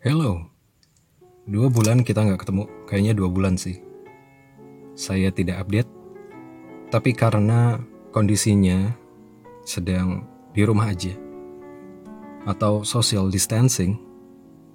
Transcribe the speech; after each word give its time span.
Hello. 0.00 0.40
Dua 1.44 1.68
bulan 1.68 2.00
kita 2.00 2.24
nggak 2.24 2.40
ketemu. 2.40 2.64
Kayaknya 2.88 3.12
dua 3.12 3.28
bulan 3.28 3.60
sih. 3.60 3.84
Saya 4.96 5.28
tidak 5.28 5.60
update. 5.60 5.92
Tapi 6.88 7.12
karena 7.12 7.76
kondisinya 8.08 8.96
sedang 9.68 10.24
di 10.56 10.64
rumah 10.64 10.96
aja. 10.96 11.12
Atau 12.48 12.80
social 12.80 13.28
distancing. 13.28 14.00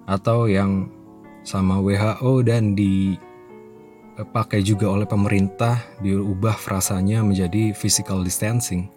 Atau 0.05 0.45
yang 0.45 0.93
sama 1.41 1.81
WHO 1.81 2.45
dan 2.45 2.77
dipakai 2.77 4.61
juga 4.61 4.93
oleh 4.93 5.09
pemerintah 5.09 5.81
diubah 6.05 6.53
frasanya 6.53 7.25
menjadi 7.25 7.73
physical 7.73 8.21
distancing. 8.21 8.93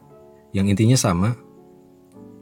Yang 0.52 0.76
intinya 0.76 0.98
sama, 1.00 1.32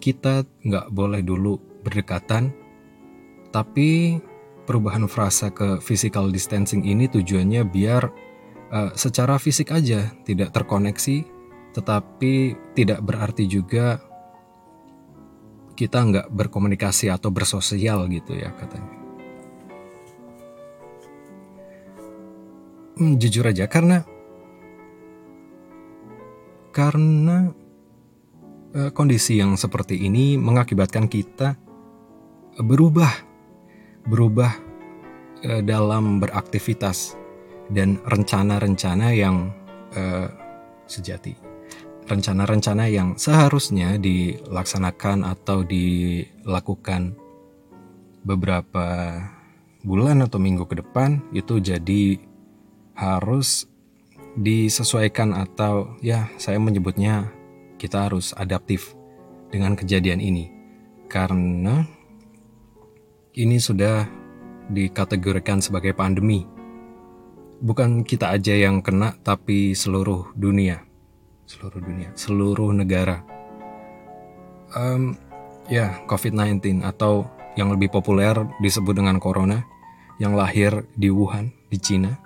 kita 0.03 0.43
nggak 0.43 0.91
boleh 0.91 1.23
dulu 1.23 1.63
berdekatan, 1.87 2.66
tapi 3.57 4.21
perubahan 4.69 5.09
frasa 5.09 5.49
ke 5.49 5.81
physical 5.81 6.29
distancing 6.29 6.85
ini 6.85 7.09
tujuannya 7.09 7.65
biar 7.65 8.05
uh, 8.69 8.93
secara 8.93 9.41
fisik 9.41 9.73
aja 9.73 10.13
tidak 10.29 10.53
terkoneksi, 10.53 11.25
tetapi 11.73 12.53
tidak 12.77 13.01
berarti 13.01 13.49
juga 13.49 13.97
kita 15.73 16.05
nggak 16.05 16.29
berkomunikasi 16.37 17.09
atau 17.09 17.33
bersosial 17.33 18.05
gitu 18.13 18.37
ya 18.37 18.53
katanya. 18.53 18.93
Hmm, 23.01 23.17
jujur 23.17 23.45
aja 23.49 23.65
karena 23.73 24.05
karena 26.77 27.57
uh, 28.77 28.93
kondisi 28.93 29.41
yang 29.41 29.57
seperti 29.57 30.05
ini 30.05 30.37
mengakibatkan 30.37 31.09
kita 31.09 31.57
berubah 32.61 33.26
berubah 34.07 34.55
uh, 35.45 35.63
dalam 35.63 36.23
beraktivitas 36.23 37.19
dan 37.71 37.99
rencana-rencana 38.07 39.11
yang 39.15 39.51
uh, 39.95 40.31
sejati. 40.87 41.35
Rencana-rencana 42.07 42.87
yang 42.87 43.19
seharusnya 43.19 43.99
dilaksanakan 43.99 45.27
atau 45.27 45.67
dilakukan 45.67 47.19
beberapa 48.23 49.19
bulan 49.83 50.23
atau 50.23 50.39
minggu 50.39 50.67
ke 50.71 50.83
depan 50.83 51.23
itu 51.35 51.59
jadi 51.59 52.19
harus 52.95 53.67
disesuaikan 54.39 55.35
atau 55.35 55.99
ya 55.99 56.31
saya 56.39 56.63
menyebutnya 56.63 57.31
kita 57.79 58.07
harus 58.11 58.35
adaptif 58.39 58.95
dengan 59.51 59.75
kejadian 59.75 60.23
ini. 60.23 60.51
Karena 61.07 61.87
ini 63.37 63.61
sudah 63.61 64.09
dikategorikan 64.73 65.61
sebagai 65.61 65.93
pandemi. 65.93 66.49
Bukan 67.61 68.01
kita 68.05 68.33
aja 68.33 68.57
yang 68.57 68.81
kena 68.81 69.13
tapi 69.21 69.77
seluruh 69.77 70.33
dunia. 70.33 70.81
Seluruh 71.45 71.79
dunia, 71.79 72.11
seluruh 72.17 72.73
negara. 72.73 73.23
Um, 74.73 75.15
ya, 75.69 76.01
COVID-19 76.09 76.83
atau 76.83 77.29
yang 77.55 77.71
lebih 77.71 77.93
populer 77.93 78.35
disebut 78.65 78.97
dengan 78.97 79.21
corona 79.23 79.63
yang 80.17 80.35
lahir 80.35 80.89
di 80.97 81.13
Wuhan, 81.13 81.53
di 81.69 81.79
Cina 81.79 82.17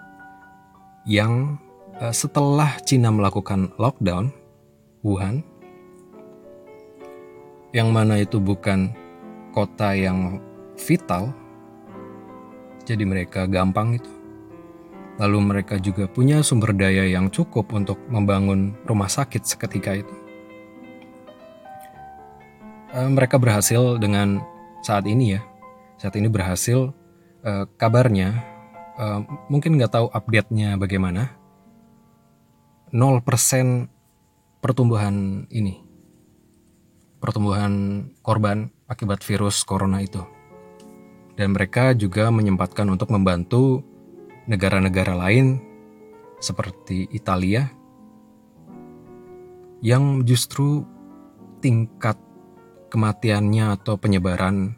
yang 1.05 1.59
uh, 1.99 2.15
setelah 2.15 2.79
Cina 2.87 3.11
melakukan 3.11 3.75
lockdown 3.77 4.31
Wuhan 5.03 5.43
yang 7.71 7.95
mana 7.95 8.19
itu 8.19 8.43
bukan 8.43 8.95
kota 9.55 9.95
yang 9.95 10.43
vital. 10.81 11.37
Jadi 12.89 13.05
mereka 13.05 13.45
gampang 13.45 14.01
itu. 14.01 14.11
Lalu 15.21 15.39
mereka 15.45 15.77
juga 15.77 16.09
punya 16.09 16.41
sumber 16.41 16.73
daya 16.73 17.05
yang 17.05 17.29
cukup 17.29 17.77
untuk 17.77 18.01
membangun 18.09 18.73
rumah 18.89 19.13
sakit 19.13 19.45
seketika 19.45 20.01
itu. 20.01 20.15
Uh, 22.91 23.07
mereka 23.13 23.37
berhasil 23.37 24.01
dengan 24.01 24.41
saat 24.81 25.05
ini 25.05 25.37
ya. 25.37 25.45
Saat 26.01 26.17
ini 26.17 26.33
berhasil 26.33 26.97
uh, 27.45 27.65
kabarnya 27.77 28.41
uh, 28.97 29.21
mungkin 29.53 29.77
nggak 29.77 29.93
tahu 29.93 30.07
update-nya 30.09 30.81
bagaimana. 30.81 31.37
0% 32.91 33.23
pertumbuhan 34.59 35.47
ini. 35.53 35.85
Pertumbuhan 37.21 38.03
korban 38.25 38.73
akibat 38.89 39.23
virus 39.23 39.63
corona 39.63 40.03
itu 40.03 40.40
dan 41.41 41.57
mereka 41.57 41.97
juga 41.97 42.29
menyempatkan 42.29 42.85
untuk 42.93 43.09
membantu 43.09 43.81
negara-negara 44.45 45.17
lain 45.17 45.57
seperti 46.37 47.09
Italia 47.17 47.65
yang 49.81 50.21
justru 50.29 50.85
tingkat 51.65 52.21
kematiannya 52.93 53.73
atau 53.73 53.97
penyebaran 53.97 54.77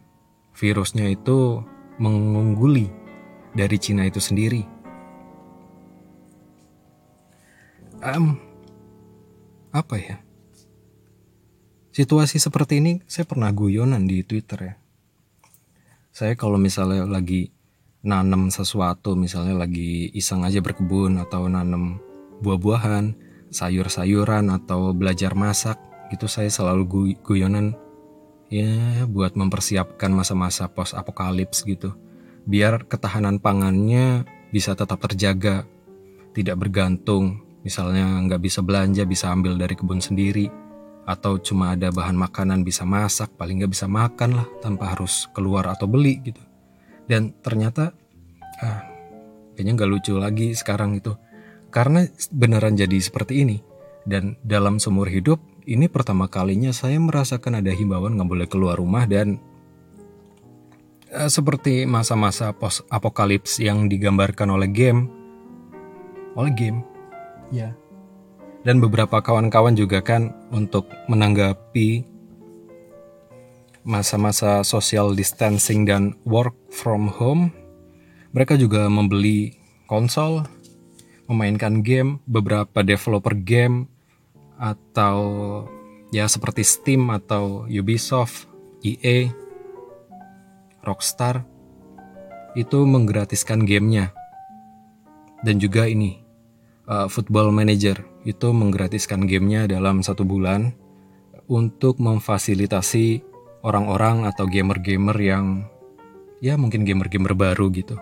virusnya 0.54 1.10
itu 1.10 1.66
mengungguli 1.98 2.86
dari 3.58 3.76
Cina 3.82 4.06
itu 4.06 4.22
sendiri. 4.22 4.62
Um, 8.06 8.38
apa 9.74 9.98
ya? 9.98 10.16
Situasi 11.90 12.38
seperti 12.38 12.78
ini 12.78 13.02
saya 13.10 13.26
pernah 13.26 13.50
guyonan 13.50 14.06
di 14.06 14.22
Twitter 14.22 14.58
ya. 14.62 14.81
Saya 16.12 16.36
kalau 16.36 16.60
misalnya 16.60 17.08
lagi 17.08 17.50
nanam 18.04 18.52
sesuatu, 18.52 19.16
misalnya 19.16 19.56
lagi 19.56 20.12
iseng 20.12 20.44
aja 20.44 20.60
berkebun 20.60 21.16
atau 21.16 21.48
nanam 21.48 21.98
buah-buahan, 22.44 23.16
sayur-sayuran 23.48 24.52
atau 24.52 24.92
belajar 24.92 25.32
masak, 25.32 25.80
gitu 26.12 26.28
saya 26.28 26.52
selalu 26.52 27.16
guyonan 27.24 27.72
ya 28.52 29.08
buat 29.08 29.32
mempersiapkan 29.32 30.12
masa-masa 30.12 30.68
post 30.68 30.92
apokalips 30.92 31.64
gitu 31.64 31.96
biar 32.46 32.86
ketahanan 32.90 33.38
pangannya 33.38 34.26
bisa 34.50 34.74
tetap 34.74 35.00
terjaga, 35.00 35.64
tidak 36.34 36.56
bergantung. 36.58 37.40
Misalnya 37.62 38.18
nggak 38.26 38.42
bisa 38.42 38.58
belanja, 38.60 39.06
bisa 39.06 39.30
ambil 39.30 39.54
dari 39.54 39.78
kebun 39.78 40.02
sendiri, 40.02 40.50
atau 41.02 41.38
cuma 41.42 41.74
ada 41.74 41.90
bahan 41.90 42.14
makanan 42.14 42.62
bisa 42.62 42.86
masak, 42.86 43.34
paling 43.34 43.62
nggak 43.62 43.72
bisa 43.74 43.90
makan 43.90 44.38
lah 44.42 44.46
tanpa 44.62 44.94
harus 44.94 45.26
keluar 45.34 45.66
atau 45.66 45.90
beli 45.90 46.22
gitu. 46.22 46.42
Dan 47.10 47.34
ternyata, 47.42 47.90
ah, 48.62 48.80
kayaknya 49.54 49.82
nggak 49.82 49.90
lucu 49.90 50.14
lagi 50.16 50.54
sekarang 50.54 50.94
itu, 50.94 51.14
karena 51.74 52.06
beneran 52.30 52.78
jadi 52.78 52.98
seperti 53.02 53.42
ini. 53.42 53.58
Dan 54.02 54.34
dalam 54.42 54.82
seumur 54.82 55.06
hidup, 55.06 55.38
ini 55.66 55.86
pertama 55.86 56.26
kalinya 56.26 56.74
saya 56.74 56.98
merasakan 56.98 57.62
ada 57.62 57.70
himbauan 57.70 58.18
nggak 58.18 58.30
boleh 58.30 58.46
keluar 58.50 58.74
rumah 58.78 59.06
dan 59.06 59.38
uh, 61.14 61.30
seperti 61.30 61.86
masa-masa 61.86 62.50
post 62.50 62.82
apokalips 62.90 63.62
yang 63.62 63.86
digambarkan 63.86 64.50
oleh 64.50 64.66
game 64.70 65.06
oleh 66.34 66.52
game 66.56 66.82
ya 67.52 67.76
dan 68.62 68.78
beberapa 68.78 69.18
kawan-kawan 69.18 69.74
juga 69.74 70.02
kan 70.02 70.30
untuk 70.54 70.86
menanggapi 71.10 72.06
masa-masa 73.82 74.62
social 74.62 75.14
distancing 75.18 75.82
dan 75.82 76.14
work 76.22 76.54
from 76.70 77.10
home 77.10 77.50
mereka 78.30 78.54
juga 78.54 78.86
membeli 78.86 79.58
konsol 79.90 80.46
memainkan 81.26 81.82
game 81.82 82.22
beberapa 82.28 82.84
developer 82.86 83.34
game 83.34 83.90
atau 84.60 85.18
ya 86.12 86.28
seperti 86.28 86.62
Steam 86.62 87.08
atau 87.08 87.64
Ubisoft, 87.66 88.46
EA 88.84 89.32
Rockstar 90.84 91.42
itu 92.52 92.84
menggratiskan 92.84 93.64
gamenya. 93.64 94.12
Dan 95.42 95.58
juga 95.58 95.90
ini, 95.90 96.22
uh, 96.86 97.10
Football 97.10 97.50
Manager 97.50 98.11
itu 98.22 98.54
menggratiskan 98.54 99.26
gamenya 99.26 99.66
dalam 99.66 100.02
satu 100.02 100.22
bulan 100.22 100.74
untuk 101.50 101.98
memfasilitasi 101.98 103.22
orang-orang 103.66 104.26
atau 104.30 104.46
gamer-gamer 104.46 105.16
yang 105.18 105.66
ya 106.38 106.54
mungkin 106.54 106.86
gamer-gamer 106.86 107.34
baru 107.34 107.70
gitu. 107.74 107.98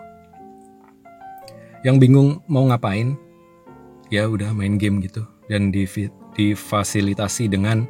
Yang 1.81 1.97
bingung 1.97 2.29
mau 2.45 2.69
ngapain, 2.69 3.17
ya 4.13 4.29
udah 4.29 4.53
main 4.53 4.77
game 4.77 5.01
gitu. 5.01 5.25
Dan 5.49 5.73
difasilitasi 6.37 7.49
dengan 7.49 7.89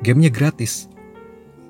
gamenya 0.00 0.32
gratis. 0.32 0.88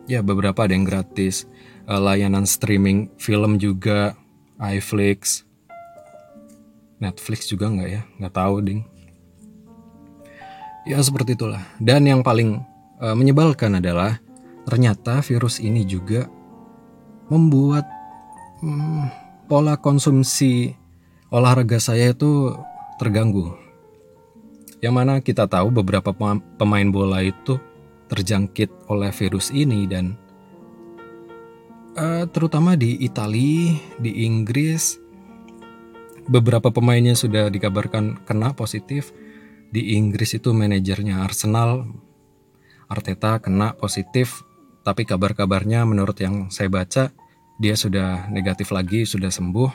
Ya 0.06 0.22
beberapa 0.22 0.62
ada 0.62 0.72
yang 0.72 0.86
gratis, 0.86 1.50
uh, 1.90 1.98
layanan 1.98 2.46
streaming 2.46 3.10
film 3.18 3.58
juga 3.58 4.14
iFlix 4.62 5.42
Netflix 6.96 7.50
juga 7.50 7.68
nggak 7.68 7.90
ya? 7.90 8.02
Nggak 8.16 8.34
tahu 8.34 8.56
ding 8.64 8.80
ya 10.86 11.02
seperti 11.02 11.34
itulah 11.34 11.60
dan 11.82 12.06
yang 12.06 12.22
paling 12.22 12.62
uh, 13.02 13.12
menyebalkan 13.12 13.82
adalah 13.82 14.22
ternyata 14.66 15.20
virus 15.20 15.58
ini 15.58 15.82
juga 15.82 16.30
membuat 17.26 17.86
hmm, 18.62 19.26
pola 19.50 19.78
konsumsi 19.78 20.74
olahraga 21.30 21.78
saya 21.82 22.14
itu 22.14 22.54
terganggu. 22.98 23.54
Yang 24.78 24.94
mana 24.94 25.14
kita 25.18 25.48
tahu 25.48 25.72
beberapa 25.72 26.14
pemain 26.60 26.88
bola 26.92 27.24
itu 27.24 27.58
terjangkit 28.06 28.70
oleh 28.86 29.10
virus 29.10 29.50
ini 29.50 29.88
dan 29.88 30.14
uh, 31.98 32.28
terutama 32.30 32.78
di 32.78 32.94
Italia, 33.02 33.74
di 33.98 34.22
Inggris, 34.22 35.00
beberapa 36.30 36.70
pemainnya 36.70 37.16
sudah 37.18 37.50
dikabarkan 37.50 38.22
kena 38.28 38.54
positif. 38.54 39.10
Di 39.70 39.98
Inggris 39.98 40.36
itu 40.36 40.54
manajernya 40.54 41.22
Arsenal, 41.22 41.86
Arteta 42.86 43.42
kena 43.42 43.74
positif, 43.74 44.46
tapi 44.86 45.02
kabar-kabarnya 45.02 45.82
menurut 45.82 46.14
yang 46.22 46.46
saya 46.54 46.70
baca 46.70 47.10
dia 47.58 47.74
sudah 47.74 48.30
negatif 48.30 48.70
lagi, 48.70 49.02
sudah 49.02 49.32
sembuh, 49.32 49.70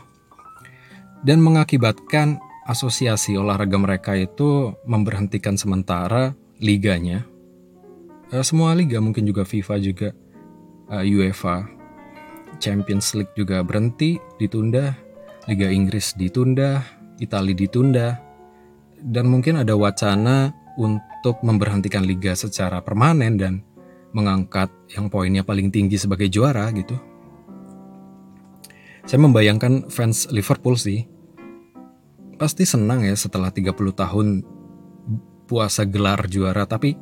dan 1.27 1.43
mengakibatkan 1.43 2.39
asosiasi 2.69 3.35
olahraga 3.35 3.75
mereka 3.75 4.13
itu 4.15 4.71
memberhentikan 4.87 5.57
sementara 5.59 6.31
liganya. 6.61 7.25
Uh, 8.31 8.45
semua 8.45 8.71
liga 8.77 9.03
mungkin 9.03 9.27
juga 9.27 9.43
FIFA 9.43 9.75
juga 9.83 10.09
uh, 10.87 11.03
UEFA 11.03 11.67
Champions 12.61 13.17
League 13.17 13.33
juga 13.33 13.65
berhenti, 13.65 14.21
ditunda, 14.37 14.93
Liga 15.49 15.67
Inggris 15.73 16.13
ditunda, 16.13 16.85
Italia 17.17 17.57
ditunda, 17.57 18.21
dan 19.01 19.27
mungkin 19.27 19.59
ada 19.59 19.73
wacana 19.73 20.53
untuk 20.77 21.41
memberhentikan 21.41 22.05
liga 22.05 22.37
secara 22.37 22.79
permanen 22.79 23.35
dan 23.35 23.53
mengangkat 24.13 24.69
yang 24.93 25.09
poinnya 25.09 25.41
paling 25.41 25.73
tinggi 25.73 25.97
sebagai 25.97 26.29
juara 26.29 26.69
gitu. 26.71 26.95
Saya 29.05 29.19
membayangkan 29.21 29.89
fans 29.89 30.29
Liverpool 30.29 30.77
sih 30.77 31.03
pasti 32.37 32.65
senang 32.65 33.05
ya 33.05 33.13
setelah 33.13 33.53
30 33.53 33.69
tahun 33.93 34.27
puasa 35.45 35.85
gelar 35.85 36.25
juara 36.25 36.65
tapi 36.65 36.97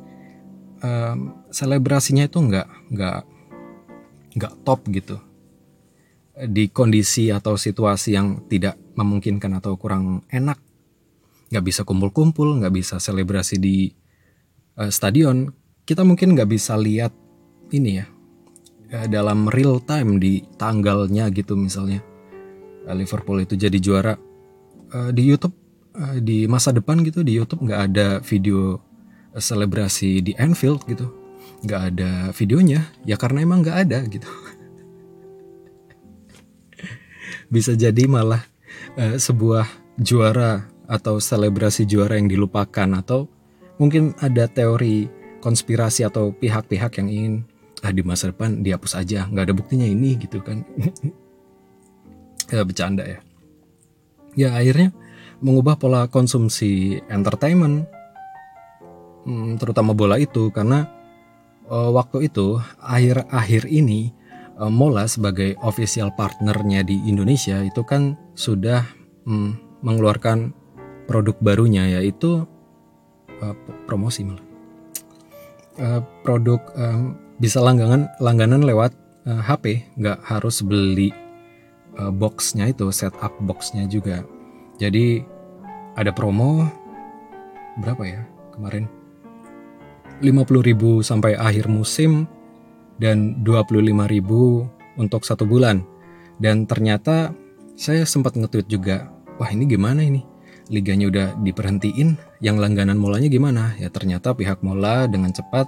um, 0.84 1.48
selebrasinya 1.48 2.28
itu 2.28 2.44
nggak 2.44 2.68
nggak 2.92 3.20
nggak 4.36 4.52
top 4.68 4.84
gitu 4.92 5.16
di 6.40 6.68
kondisi 6.68 7.32
atau 7.32 7.56
situasi 7.56 8.16
yang 8.16 8.44
tidak 8.52 8.76
memungkinkan 8.96 9.60
atau 9.60 9.80
kurang 9.80 10.24
enak 10.28 10.60
nggak 11.50 11.64
bisa 11.66 11.82
kumpul-kumpul 11.82 12.62
nggak 12.62 12.74
bisa 12.74 13.02
selebrasi 13.02 13.58
di 13.58 13.90
uh, 14.78 14.88
stadion 14.88 15.50
kita 15.82 16.06
mungkin 16.06 16.38
nggak 16.38 16.46
bisa 16.46 16.78
lihat 16.78 17.10
ini 17.74 17.98
ya 17.98 18.06
uh, 18.94 19.06
dalam 19.10 19.50
real 19.50 19.82
time 19.82 20.18
di 20.22 20.42
tanggalnya 20.58 21.30
gitu 21.34 21.54
misalnya. 21.58 22.02
Uh, 22.86 22.94
Liverpool 22.96 23.42
itu 23.42 23.54
jadi 23.58 23.78
juara 23.78 24.14
uh, 24.94 25.10
di 25.10 25.26
YouTube 25.26 25.56
di 26.22 26.46
masa 26.46 26.70
depan 26.70 27.02
gitu 27.02 27.20
di 27.26 27.34
YouTube 27.34 27.66
nggak 27.66 27.82
ada 27.92 28.22
video 28.22 28.78
selebrasi 29.34 30.22
di 30.22 30.32
Anfield 30.38 30.86
gitu. 30.86 31.10
Nggak 31.66 31.82
ada 31.92 32.30
videonya 32.32 32.86
ya 33.04 33.18
karena 33.18 33.42
emang 33.42 33.66
nggak 33.66 33.78
ada 33.90 33.98
gitu. 34.06 34.30
Bisa 37.52 37.74
jadi 37.74 38.06
malah 38.06 38.46
uh, 38.96 39.18
sebuah 39.18 39.66
juara 39.98 40.69
atau 40.90 41.22
selebrasi 41.22 41.86
juara 41.86 42.18
yang 42.18 42.26
dilupakan 42.26 42.90
atau 42.98 43.30
mungkin 43.78 44.10
ada 44.18 44.50
teori 44.50 45.06
konspirasi 45.38 46.02
atau 46.02 46.34
pihak-pihak 46.34 46.98
yang 46.98 47.08
ingin 47.08 47.34
ah 47.80 47.94
di 47.94 48.04
masa 48.04 48.28
depan 48.28 48.60
dihapus 48.60 48.98
aja 48.98 49.24
nggak 49.30 49.44
ada 49.46 49.54
buktinya 49.54 49.86
ini 49.86 50.18
gitu 50.18 50.42
kan. 50.42 50.66
Ya 52.50 52.66
bercanda 52.66 53.06
ya. 53.06 53.22
Ya 54.34 54.50
akhirnya 54.58 54.90
mengubah 55.38 55.78
pola 55.78 56.10
konsumsi 56.10 56.98
entertainment 57.06 57.86
hmm, 59.22 59.54
terutama 59.62 59.94
bola 59.94 60.18
itu 60.18 60.50
karena 60.50 60.90
uh, 61.70 61.94
waktu 61.94 62.26
itu 62.26 62.58
akhir-akhir 62.82 63.70
ini 63.70 64.10
uh, 64.60 64.68
Mola 64.68 65.06
sebagai 65.06 65.56
official 65.64 66.12
partnernya 66.14 66.84
di 66.84 67.00
Indonesia 67.08 67.62
itu 67.64 67.86
kan 67.86 68.18
sudah 68.34 68.84
um, 69.24 69.56
mengeluarkan 69.80 70.52
produk 71.10 71.34
barunya 71.42 71.98
yaitu 71.98 72.46
uh, 73.42 73.54
promosi 73.90 74.22
malah. 74.22 74.46
Uh, 75.74 76.00
produk 76.22 76.62
um, 76.78 77.18
bisa 77.42 77.58
langganan 77.58 78.06
langganan 78.22 78.62
lewat 78.62 78.94
uh, 79.26 79.42
HP 79.42 79.90
nggak 79.98 80.22
harus 80.22 80.62
beli 80.62 81.10
uh, 81.98 82.14
boxnya 82.14 82.70
itu 82.70 82.86
setup 82.94 83.34
boxnya 83.42 83.90
juga. 83.90 84.22
Jadi 84.78 85.26
ada 85.98 86.14
promo 86.14 86.70
berapa 87.82 88.06
ya 88.06 88.22
kemarin? 88.54 88.86
50.000 90.22 90.78
sampai 91.00 91.32
akhir 91.34 91.66
musim 91.66 92.28
dan 93.00 93.40
25.000 93.42 93.90
untuk 95.00 95.24
satu 95.24 95.48
bulan. 95.48 95.82
Dan 96.36 96.68
ternyata 96.68 97.32
saya 97.72 98.04
sempat 98.04 98.36
nge-tweet 98.36 98.68
juga 98.68 99.08
wah 99.40 99.48
ini 99.48 99.64
gimana 99.64 100.04
ini 100.04 100.29
liganya 100.70 101.10
udah 101.10 101.26
diperhentiin 101.42 102.14
yang 102.38 102.56
langganan 102.56 102.96
molanya 102.96 103.26
gimana? 103.26 103.74
Ya 103.76 103.90
ternyata 103.90 104.32
pihak 104.32 104.62
mola 104.62 105.10
dengan 105.10 105.34
cepat 105.34 105.66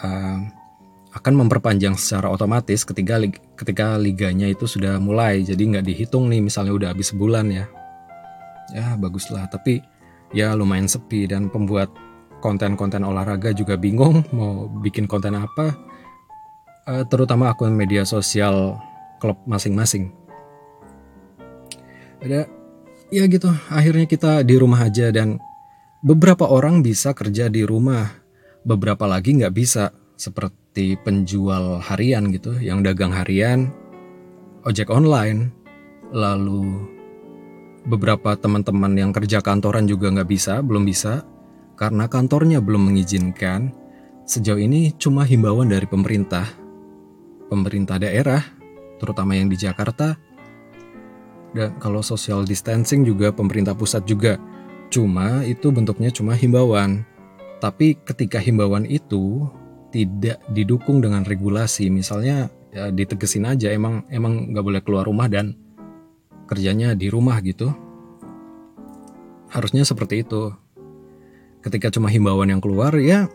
uh, 0.00 0.40
akan 1.12 1.34
memperpanjang 1.44 1.96
secara 1.96 2.32
otomatis 2.32 2.84
ketika 2.84 3.20
ketika 3.60 4.00
liganya 4.00 4.48
itu 4.48 4.64
sudah 4.64 4.96
mulai. 4.96 5.44
Jadi 5.44 5.76
nggak 5.76 5.84
dihitung 5.84 6.32
nih 6.32 6.40
misalnya 6.40 6.72
udah 6.72 6.88
habis 6.96 7.12
sebulan 7.12 7.46
ya. 7.52 7.64
Ya 8.72 8.96
baguslah. 8.96 9.46
Tapi 9.52 9.84
ya 10.32 10.56
lumayan 10.56 10.88
sepi 10.88 11.28
dan 11.28 11.52
pembuat 11.52 11.92
konten-konten 12.40 13.04
olahraga 13.04 13.52
juga 13.52 13.76
bingung 13.76 14.24
mau 14.36 14.68
bikin 14.82 15.08
konten 15.08 15.36
apa 15.36 15.76
uh, 16.88 17.04
terutama 17.08 17.52
akun 17.52 17.74
media 17.74 18.04
sosial 18.08 18.80
klub 19.20 19.36
masing-masing. 19.44 20.12
Ada 22.20 22.48
ya 23.10 23.24
gitu 23.30 23.50
akhirnya 23.70 24.06
kita 24.10 24.42
di 24.42 24.54
rumah 24.58 24.86
aja 24.86 25.10
dan 25.14 25.38
beberapa 26.06 26.46
orang 26.46 26.86
bisa 26.86 27.10
kerja 27.16 27.50
di 27.50 27.66
rumah. 27.66 28.06
Beberapa 28.66 29.06
lagi 29.06 29.34
nggak 29.38 29.54
bisa 29.54 29.94
seperti 30.18 30.98
penjual 30.98 31.78
harian 31.78 32.34
gitu 32.34 32.58
yang 32.58 32.82
dagang 32.82 33.14
harian, 33.14 33.70
ojek 34.66 34.90
online, 34.90 35.54
lalu 36.10 36.82
beberapa 37.86 38.34
teman-teman 38.34 38.98
yang 38.98 39.10
kerja 39.14 39.38
kantoran 39.38 39.86
juga 39.86 40.10
nggak 40.10 40.26
bisa, 40.26 40.58
belum 40.66 40.82
bisa, 40.82 41.22
karena 41.78 42.10
kantornya 42.10 42.58
belum 42.58 42.90
mengizinkan. 42.90 43.70
Sejauh 44.26 44.58
ini 44.58 44.90
cuma 44.98 45.22
himbauan 45.22 45.70
dari 45.70 45.86
pemerintah, 45.86 46.50
pemerintah 47.46 48.02
daerah, 48.02 48.42
terutama 48.98 49.38
yang 49.38 49.46
di 49.46 49.54
Jakarta, 49.54 50.18
dan 51.56 51.72
kalau 51.80 52.04
social 52.04 52.44
distancing 52.44 53.02
juga 53.02 53.32
pemerintah 53.32 53.72
pusat 53.72 54.04
juga. 54.04 54.36
Cuma 54.92 55.42
itu 55.42 55.72
bentuknya 55.72 56.12
cuma 56.12 56.36
himbauan. 56.36 57.02
Tapi 57.58 57.96
ketika 58.04 58.36
himbauan 58.36 58.84
itu 58.84 59.48
tidak 59.90 60.44
didukung 60.52 61.00
dengan 61.00 61.24
regulasi 61.24 61.88
misalnya 61.88 62.52
ya 62.68 62.92
ditegesin 62.92 63.48
aja 63.48 63.72
emang 63.72 64.04
emang 64.12 64.52
nggak 64.52 64.64
boleh 64.64 64.80
keluar 64.84 65.08
rumah 65.08 65.24
dan 65.24 65.56
kerjanya 66.44 66.92
di 66.92 67.08
rumah 67.08 67.40
gitu 67.40 67.72
harusnya 69.48 69.88
seperti 69.88 70.20
itu 70.20 70.52
ketika 71.64 71.88
cuma 71.88 72.12
himbauan 72.12 72.52
yang 72.52 72.60
keluar 72.60 72.92
ya 73.00 73.30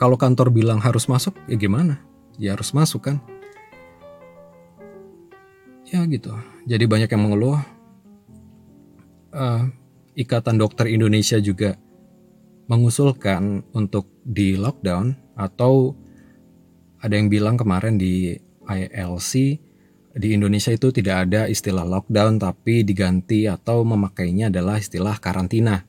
kalau 0.00 0.16
kantor 0.16 0.48
bilang 0.48 0.80
harus 0.80 1.04
masuk 1.12 1.36
ya 1.44 1.60
gimana 1.60 2.00
ya 2.40 2.56
harus 2.56 2.72
masuk 2.72 3.12
kan 3.12 3.20
ya 5.86 6.02
gitu 6.10 6.34
jadi 6.66 6.84
banyak 6.86 7.10
yang 7.10 7.22
mengeluh 7.22 7.58
uh, 9.34 9.62
ikatan 10.18 10.58
dokter 10.58 10.90
Indonesia 10.90 11.38
juga 11.38 11.78
mengusulkan 12.66 13.62
untuk 13.70 14.10
di 14.26 14.58
lockdown 14.58 15.14
atau 15.38 15.94
ada 16.98 17.14
yang 17.14 17.30
bilang 17.30 17.54
kemarin 17.54 17.94
di 17.94 18.34
ILC 18.66 19.32
di 20.16 20.32
Indonesia 20.32 20.72
itu 20.72 20.90
tidak 20.90 21.28
ada 21.28 21.46
istilah 21.46 21.84
lockdown 21.84 22.40
tapi 22.40 22.82
diganti 22.82 23.44
atau 23.46 23.84
memakainya 23.84 24.48
adalah 24.48 24.80
istilah 24.80 25.20
karantina. 25.20 25.84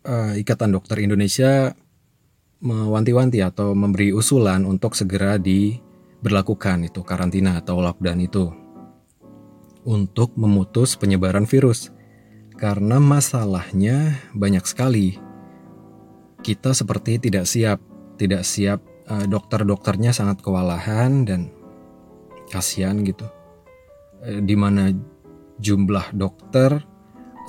Uh, 0.00 0.36
Ikatan 0.36 0.76
Dokter 0.76 1.00
Indonesia 1.00 1.72
mewanti-wanti 2.60 3.40
atau 3.40 3.72
memberi 3.72 4.12
usulan 4.12 4.68
untuk 4.68 4.92
segera 4.92 5.40
diberlakukan 6.20 6.84
itu 6.84 7.00
karantina 7.00 7.56
atau 7.56 7.80
lockdown 7.80 8.20
itu 8.20 8.52
untuk 9.88 10.36
memutus 10.36 11.00
penyebaran 11.00 11.48
virus. 11.48 11.88
Karena 12.60 13.00
masalahnya 13.00 14.20
banyak 14.36 14.68
sekali. 14.68 15.16
Kita 16.44 16.76
seperti 16.76 17.16
tidak 17.16 17.48
siap, 17.48 17.80
tidak 18.20 18.44
siap. 18.44 18.84
Uh, 19.10 19.26
dokter-dokternya 19.26 20.14
sangat 20.14 20.38
kewalahan 20.38 21.26
dan 21.26 21.50
kasihan 22.46 23.02
gitu 23.02 23.26
eh, 24.22 24.38
di 24.38 24.54
mana 24.54 24.94
jumlah 25.58 26.14
dokter 26.14 26.78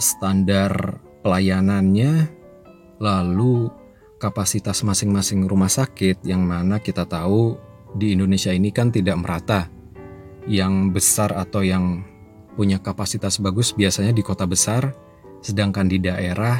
standar 0.02 0.98
pelayanannya 1.22 2.34
lalu 2.98 3.70
kapasitas 4.18 4.82
masing-masing 4.82 5.46
rumah 5.46 5.70
sakit 5.70 6.26
yang 6.26 6.42
mana 6.42 6.82
kita 6.82 7.06
tahu 7.06 7.62
di 7.96 8.16
Indonesia 8.16 8.52
ini 8.52 8.72
kan 8.72 8.90
tidak 8.90 9.20
merata. 9.20 9.68
Yang 10.50 10.98
besar 10.98 11.30
atau 11.38 11.62
yang 11.62 12.02
punya 12.58 12.82
kapasitas 12.82 13.38
bagus 13.38 13.72
biasanya 13.78 14.12
di 14.12 14.26
kota 14.26 14.44
besar 14.50 14.92
sedangkan 15.42 15.88
di 15.88 15.98
daerah 16.02 16.60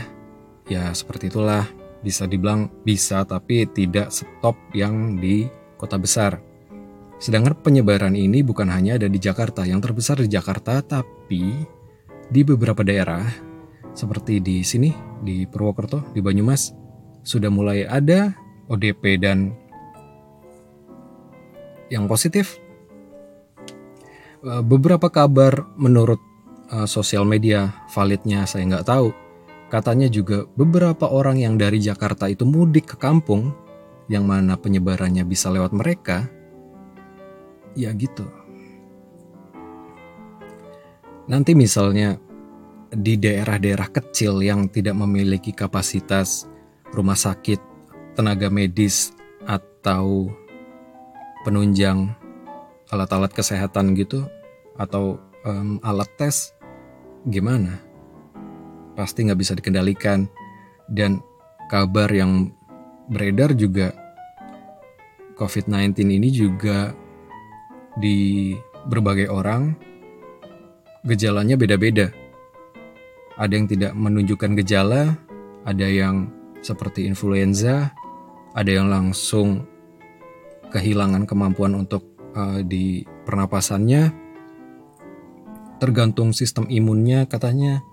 ya 0.70 0.92
seperti 0.94 1.32
itulah. 1.32 1.66
Bisa 2.02 2.26
dibilang 2.26 2.66
bisa 2.82 3.22
tapi 3.30 3.70
tidak 3.70 4.10
stop 4.10 4.58
yang 4.74 5.22
di 5.22 5.46
kota 5.78 6.02
besar. 6.02 6.42
Sedangkan 7.22 7.54
penyebaran 7.62 8.18
ini 8.18 8.42
bukan 8.42 8.66
hanya 8.74 8.98
ada 8.98 9.06
di 9.06 9.22
Jakarta, 9.22 9.62
yang 9.62 9.78
terbesar 9.78 10.18
di 10.18 10.26
Jakarta 10.26 10.82
tapi 10.82 11.62
di 12.34 12.42
beberapa 12.42 12.82
daerah 12.82 13.22
seperti 13.94 14.42
di 14.42 14.66
sini 14.66 14.90
di 15.22 15.46
Purwokerto, 15.46 16.02
di 16.18 16.26
Banyumas 16.26 16.74
sudah 17.22 17.54
mulai 17.54 17.86
ada 17.86 18.34
ODP 18.66 19.22
dan 19.22 19.54
yang 21.92 22.08
positif 22.08 22.56
eh, 24.48 24.64
beberapa 24.64 25.12
kabar 25.12 25.68
menurut 25.76 26.24
uh, 26.72 26.88
sosial 26.88 27.28
media 27.28 27.76
validnya 27.92 28.48
saya 28.48 28.64
nggak 28.64 28.88
tahu 28.88 29.12
Katanya 29.72 30.12
juga 30.12 30.44
beberapa 30.60 31.08
orang 31.08 31.40
yang 31.40 31.56
dari 31.56 31.80
Jakarta 31.80 32.28
itu 32.28 32.44
mudik 32.44 32.92
ke 32.92 32.96
kampung, 33.00 33.56
yang 34.12 34.28
mana 34.28 34.60
penyebarannya 34.60 35.24
bisa 35.24 35.48
lewat 35.48 35.72
mereka. 35.72 36.28
Ya 37.72 37.96
gitu. 37.96 38.28
Nanti 41.32 41.56
misalnya 41.56 42.20
di 42.92 43.16
daerah-daerah 43.16 43.88
kecil 43.88 44.44
yang 44.44 44.68
tidak 44.68 45.00
memiliki 45.00 45.56
kapasitas 45.56 46.52
rumah 46.92 47.16
sakit, 47.16 47.64
tenaga 48.20 48.52
medis, 48.52 49.16
atau 49.48 50.28
penunjang 51.44 52.14
alat-alat 52.92 53.32
kesehatan 53.32 53.96
gitu, 53.96 54.28
atau 54.76 55.20
um, 55.46 55.80
alat 55.82 56.10
tes, 56.18 56.54
gimana? 57.28 57.92
pasti 58.96 59.26
nggak 59.26 59.40
bisa 59.40 59.54
dikendalikan. 59.58 60.28
Dan 60.92 61.24
kabar 61.72 62.12
yang 62.12 62.52
beredar 63.08 63.56
juga 63.56 63.96
COVID-19 65.40 66.20
ini 66.20 66.30
juga 66.30 66.92
di 67.98 68.54
berbagai 68.86 69.32
orang 69.32 69.74
gejalanya 71.08 71.56
beda-beda. 71.56 72.12
Ada 73.40 73.54
yang 73.58 73.68
tidak 73.72 73.92
menunjukkan 73.98 74.52
gejala, 74.62 75.18
ada 75.66 75.88
yang 75.88 76.30
seperti 76.62 77.10
influenza, 77.10 77.90
ada 78.54 78.70
yang 78.70 78.92
langsung 78.92 79.66
kehilangan 80.72 81.28
kemampuan 81.28 81.76
untuk 81.76 82.08
uh, 82.34 82.64
di 82.64 83.04
pernapasannya, 83.28 84.10
tergantung 85.78 86.32
sistem 86.32 86.66
imunnya 86.72 87.28
katanya 87.28 87.84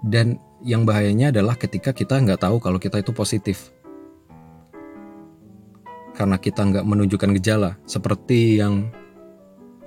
dan 0.00 0.40
yang 0.64 0.84
bahayanya 0.84 1.32
adalah 1.32 1.56
ketika 1.56 1.92
kita 1.92 2.20
nggak 2.20 2.40
tahu 2.40 2.60
kalau 2.60 2.80
kita 2.80 3.00
itu 3.00 3.12
positif. 3.12 3.72
Karena 6.16 6.36
kita 6.36 6.68
nggak 6.68 6.84
menunjukkan 6.84 7.32
gejala. 7.40 7.80
Seperti 7.88 8.60
yang 8.60 8.92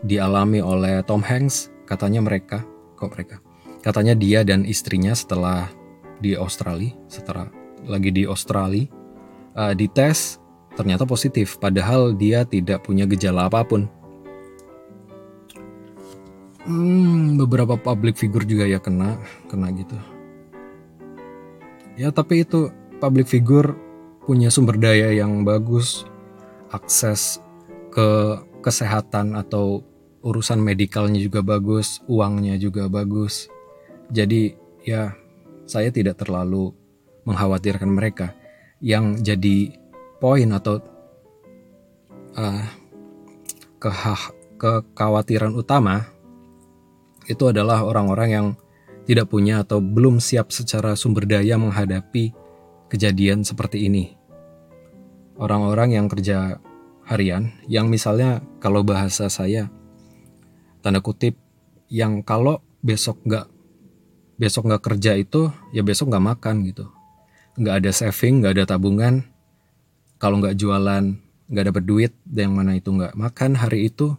dialami 0.01 0.65
oleh 0.65 1.05
Tom 1.05 1.21
Hanks, 1.21 1.69
katanya 1.85 2.25
mereka, 2.25 2.65
kok 2.97 3.13
mereka? 3.13 3.37
Katanya 3.85 4.17
dia 4.17 4.41
dan 4.41 4.65
istrinya 4.65 5.13
setelah 5.13 5.69
di 6.17 6.33
Australia, 6.33 6.95
setelah 7.05 7.51
lagi 7.85 8.09
di 8.09 8.23
Australia, 8.25 8.89
uh, 9.53 9.73
dites 9.77 10.42
ternyata 10.73 11.05
positif. 11.05 11.57
Padahal 11.61 12.13
dia 12.13 12.45
tidak 12.45 12.85
punya 12.85 13.05
gejala 13.09 13.49
apa 13.49 13.61
pun. 13.65 13.89
Hmm, 16.63 17.35
beberapa 17.35 17.75
public 17.75 18.15
figure 18.15 18.47
juga 18.47 18.63
ya 18.63 18.79
kena, 18.79 19.19
kena 19.51 19.67
gitu. 19.75 19.99
Ya 21.99 22.09
tapi 22.09 22.47
itu 22.47 22.71
public 23.03 23.27
figure 23.27 23.75
punya 24.23 24.47
sumber 24.47 24.79
daya 24.79 25.11
yang 25.11 25.43
bagus, 25.43 26.07
akses 26.71 27.43
ke 27.91 28.39
kesehatan 28.63 29.35
atau 29.35 29.83
urusan 30.23 30.63
medikalnya 30.63 31.19
juga 31.19 31.43
bagus, 31.43 31.99
uangnya 32.07 32.55
juga 32.55 32.87
bagus. 32.87 33.51
Jadi 34.07 34.55
ya 34.87 35.11
saya 35.67 35.91
tidak 35.91 36.23
terlalu 36.23 36.71
mengkhawatirkan 37.27 37.91
mereka. 37.91 38.31
Yang 38.79 39.05
jadi 39.23 39.57
poin 40.23 40.47
atau 40.55 40.79
uh, 42.39 42.63
kekhawatiran 44.55 45.51
utama 45.51 46.07
itu 47.27 47.51
adalah 47.51 47.83
orang-orang 47.83 48.29
yang 48.31 48.47
tidak 49.03 49.27
punya 49.27 49.67
atau 49.67 49.83
belum 49.83 50.23
siap 50.23 50.55
secara 50.55 50.95
sumber 50.95 51.27
daya 51.27 51.59
menghadapi 51.59 52.31
kejadian 52.87 53.43
seperti 53.43 53.91
ini. 53.91 54.15
Orang-orang 55.35 55.99
yang 55.99 56.07
kerja 56.07 56.55
harian, 57.03 57.51
yang 57.67 57.91
misalnya 57.91 58.39
kalau 58.63 58.79
bahasa 58.79 59.27
saya, 59.27 59.67
tanda 60.79 61.03
kutip, 61.03 61.35
yang 61.91 62.23
kalau 62.23 62.63
besok 62.79 63.19
nggak 63.27 63.51
besok 64.39 64.71
nggak 64.71 64.83
kerja 64.87 65.19
itu, 65.19 65.51
ya 65.75 65.83
besok 65.83 66.15
nggak 66.15 66.27
makan 66.31 66.63
gitu. 66.63 66.87
Nggak 67.59 67.75
ada 67.83 67.91
saving, 67.91 68.39
nggak 68.39 68.53
ada 68.55 68.65
tabungan. 68.71 69.32
Kalau 70.23 70.39
nggak 70.39 70.55
jualan, 70.55 71.19
nggak 71.51 71.65
dapat 71.67 71.83
duit, 71.83 72.15
yang 72.31 72.55
mana 72.55 72.79
itu 72.79 72.95
nggak 72.95 73.11
makan 73.11 73.59
hari 73.59 73.91
itu, 73.91 74.15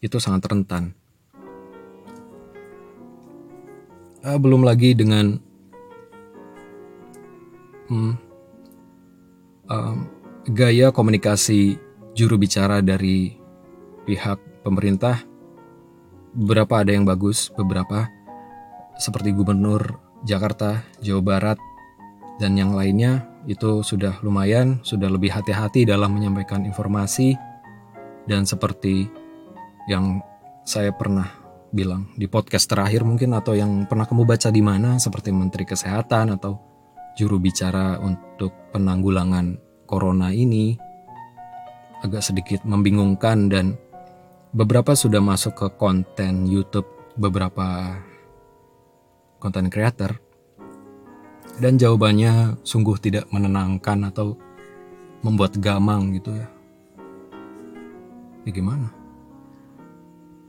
itu 0.00 0.16
sangat 0.16 0.48
rentan. 0.48 0.96
Uh, 4.24 4.40
belum 4.40 4.64
lagi 4.64 4.96
dengan 4.96 5.36
hmm, 7.92 8.16
um, 9.68 10.08
gaya 10.56 10.88
komunikasi 10.88 11.76
juru 12.16 12.40
bicara 12.40 12.80
dari 12.80 13.36
pihak 14.08 14.40
pemerintah. 14.64 15.20
Beberapa 16.32 16.80
ada 16.80 16.96
yang 16.96 17.04
bagus? 17.04 17.52
Beberapa. 17.52 18.08
Seperti 18.96 19.36
gubernur 19.36 20.00
Jakarta 20.24 20.80
Jawa 21.04 21.20
Barat 21.20 21.58
dan 22.40 22.56
yang 22.56 22.72
lainnya 22.72 23.33
itu 23.44 23.84
sudah 23.84 24.18
lumayan 24.24 24.80
sudah 24.80 25.08
lebih 25.12 25.32
hati-hati 25.32 25.84
dalam 25.84 26.16
menyampaikan 26.16 26.64
informasi 26.64 27.36
dan 28.24 28.48
seperti 28.48 29.08
yang 29.88 30.24
saya 30.64 30.92
pernah 30.96 31.28
bilang 31.74 32.08
di 32.16 32.24
podcast 32.24 32.70
terakhir 32.70 33.04
mungkin 33.04 33.36
atau 33.36 33.52
yang 33.52 33.84
pernah 33.84 34.08
kamu 34.08 34.24
baca 34.24 34.48
di 34.48 34.62
mana 34.64 34.96
seperti 34.96 35.34
Menteri 35.34 35.68
Kesehatan 35.68 36.38
atau 36.38 36.56
juru 37.18 37.36
bicara 37.36 38.00
untuk 38.00 38.54
penanggulangan 38.72 39.60
corona 39.84 40.32
ini 40.32 40.78
agak 42.00 42.24
sedikit 42.24 42.60
membingungkan 42.64 43.52
dan 43.52 43.76
beberapa 44.54 44.96
sudah 44.96 45.20
masuk 45.20 45.52
ke 45.58 45.68
konten 45.76 46.46
YouTube 46.48 46.86
beberapa 47.18 47.98
konten 49.42 49.68
creator 49.68 50.23
dan 51.62 51.78
jawabannya 51.78 52.58
sungguh 52.66 52.98
tidak 52.98 53.30
menenangkan 53.30 54.10
atau 54.10 54.34
membuat 55.22 55.56
gamang 55.62 56.14
gitu 56.18 56.34
ya. 56.34 56.48
Ya 58.44 58.50
gimana? 58.52 58.88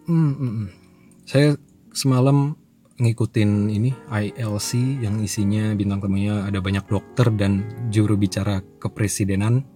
Hmm, 0.05 0.33
hmm, 0.35 0.51
hmm. 0.51 0.69
Saya 1.25 1.49
semalam 1.95 2.53
ngikutin 2.95 3.71
ini 3.71 3.91
ILC 4.07 5.03
yang 5.03 5.19
isinya 5.19 5.75
bintang 5.75 5.99
tamunya 5.99 6.47
ada 6.47 6.59
banyak 6.63 6.85
dokter 6.87 7.27
dan 7.35 7.67
juru 7.91 8.15
bicara 8.15 8.63
kepresidenan 8.79 9.67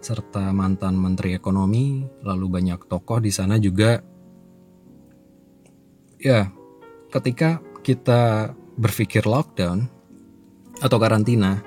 serta 0.00 0.50
mantan 0.56 0.96
menteri 0.96 1.36
ekonomi, 1.36 2.08
lalu 2.24 2.46
banyak 2.48 2.80
tokoh 2.88 3.20
di 3.20 3.28
sana 3.28 3.60
juga. 3.60 4.00
Ya, 6.20 6.52
ketika 7.12 7.60
kita 7.84 8.52
berpikir 8.76 9.28
lockdown 9.28 9.99
atau 10.80 10.98
karantina, 11.00 11.60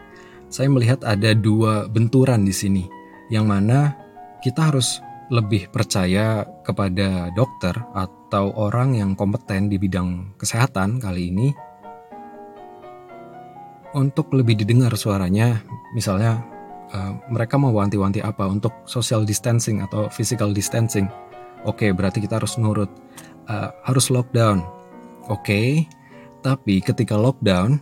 saya 0.50 0.70
melihat 0.70 1.01
ada 1.05 1.34
dua 1.34 1.89
benturan 1.89 2.46
di 2.46 2.53
sini, 2.53 2.84
yang 3.29 3.50
mana 3.50 3.98
kita 4.41 4.74
harus 4.74 5.00
lebih 5.32 5.72
percaya 5.72 6.43
kepada 6.67 7.32
dokter 7.34 7.74
atau 7.96 8.53
orang 8.60 8.93
yang 9.00 9.15
kompeten 9.15 9.72
di 9.72 9.79
bidang 9.79 10.36
kesehatan 10.36 11.00
kali 11.00 11.32
ini 11.32 11.50
untuk 13.96 14.36
lebih 14.36 14.60
didengar 14.60 14.93
suaranya 15.00 15.63
misalnya 15.96 16.43
uh, 16.91 17.17
mereka 17.32 17.55
mau 17.55 17.72
wanti-wanti 17.72 18.20
apa 18.20 18.46
untuk 18.46 18.84
social 18.84 19.24
distancing 19.24 19.79
atau 19.79 20.12
physical 20.12 20.51
distancing 20.51 21.08
Oke, 21.63 21.96
berarti 21.96 22.20
kita 22.20 22.43
harus 22.43 22.60
nurut. 22.60 22.91
Uh, 23.48 23.72
harus 23.88 24.12
lockdown. 24.12 24.63
Oke, 25.32 25.88
tapi 26.43 26.84
ketika 26.84 27.15
lockdown, 27.15 27.79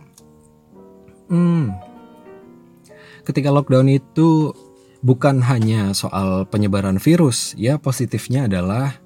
hmm, 1.32 1.64
ketika 3.24 3.48
lockdown 3.48 3.88
itu 3.88 4.52
bukan 5.00 5.40
hanya 5.42 5.96
soal 5.96 6.44
penyebaran 6.46 7.00
virus, 7.00 7.56
ya 7.56 7.80
positifnya 7.80 8.46
adalah 8.46 9.00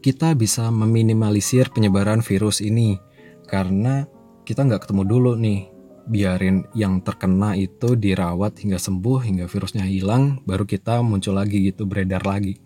kita 0.00 0.32
bisa 0.32 0.72
meminimalisir 0.72 1.68
penyebaran 1.70 2.24
virus 2.24 2.64
ini 2.64 2.98
karena 3.46 4.08
kita 4.46 4.62
nggak 4.62 4.86
ketemu 4.86 5.02
dulu 5.04 5.32
nih 5.34 5.66
biarin 6.06 6.62
yang 6.70 7.02
terkena 7.02 7.58
itu 7.58 7.98
dirawat 7.98 8.62
hingga 8.62 8.78
sembuh 8.78 9.26
hingga 9.26 9.50
virusnya 9.50 9.82
hilang 9.82 10.38
baru 10.46 10.62
kita 10.62 11.02
muncul 11.02 11.34
lagi 11.34 11.66
gitu 11.66 11.84
beredar 11.84 12.22
lagi. 12.22 12.62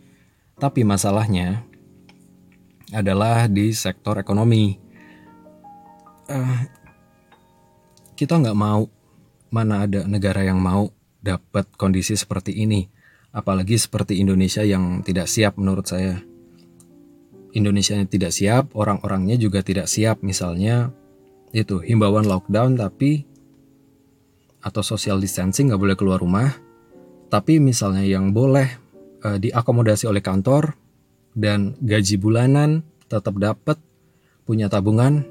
Tapi 0.61 0.85
masalahnya 0.85 1.65
adalah 2.93 3.49
di 3.49 3.73
sektor 3.73 4.21
ekonomi. 4.21 4.77
Uh, 6.29 6.61
kita 8.13 8.37
nggak 8.37 8.59
mau 8.61 8.85
mana 9.51 9.87
ada 9.87 10.07
negara 10.07 10.47
yang 10.47 10.59
mau 10.63 10.91
dapat 11.21 11.69
kondisi 11.77 12.17
seperti 12.17 12.57
ini 12.65 12.89
apalagi 13.31 13.79
seperti 13.79 14.19
Indonesia 14.19 14.67
yang 14.67 15.07
tidak 15.07 15.31
siap 15.31 15.59
menurut 15.59 15.87
saya. 15.87 16.19
Indonesia 17.51 17.99
yang 17.99 18.07
tidak 18.07 18.31
siap 18.31 18.71
orang-orangnya 18.79 19.35
juga 19.35 19.59
tidak 19.67 19.91
siap 19.91 20.23
misalnya 20.23 20.95
itu 21.51 21.83
himbauan 21.83 22.23
lockdown 22.31 22.79
tapi 22.79 23.27
atau 24.63 24.87
social 24.87 25.19
distancing 25.19 25.71
nggak 25.71 25.83
boleh 25.83 25.97
keluar 25.99 26.23
rumah. 26.23 26.55
Tapi 27.31 27.59
misalnya 27.59 28.07
yang 28.07 28.31
boleh 28.31 28.71
uh, 29.27 29.39
diakomodasi 29.39 30.07
oleh 30.07 30.23
kantor 30.23 30.75
dan 31.35 31.75
gaji 31.83 32.19
bulanan 32.19 32.87
tetap 33.11 33.39
dapat 33.39 33.79
punya 34.47 34.71
tabungan 34.71 35.27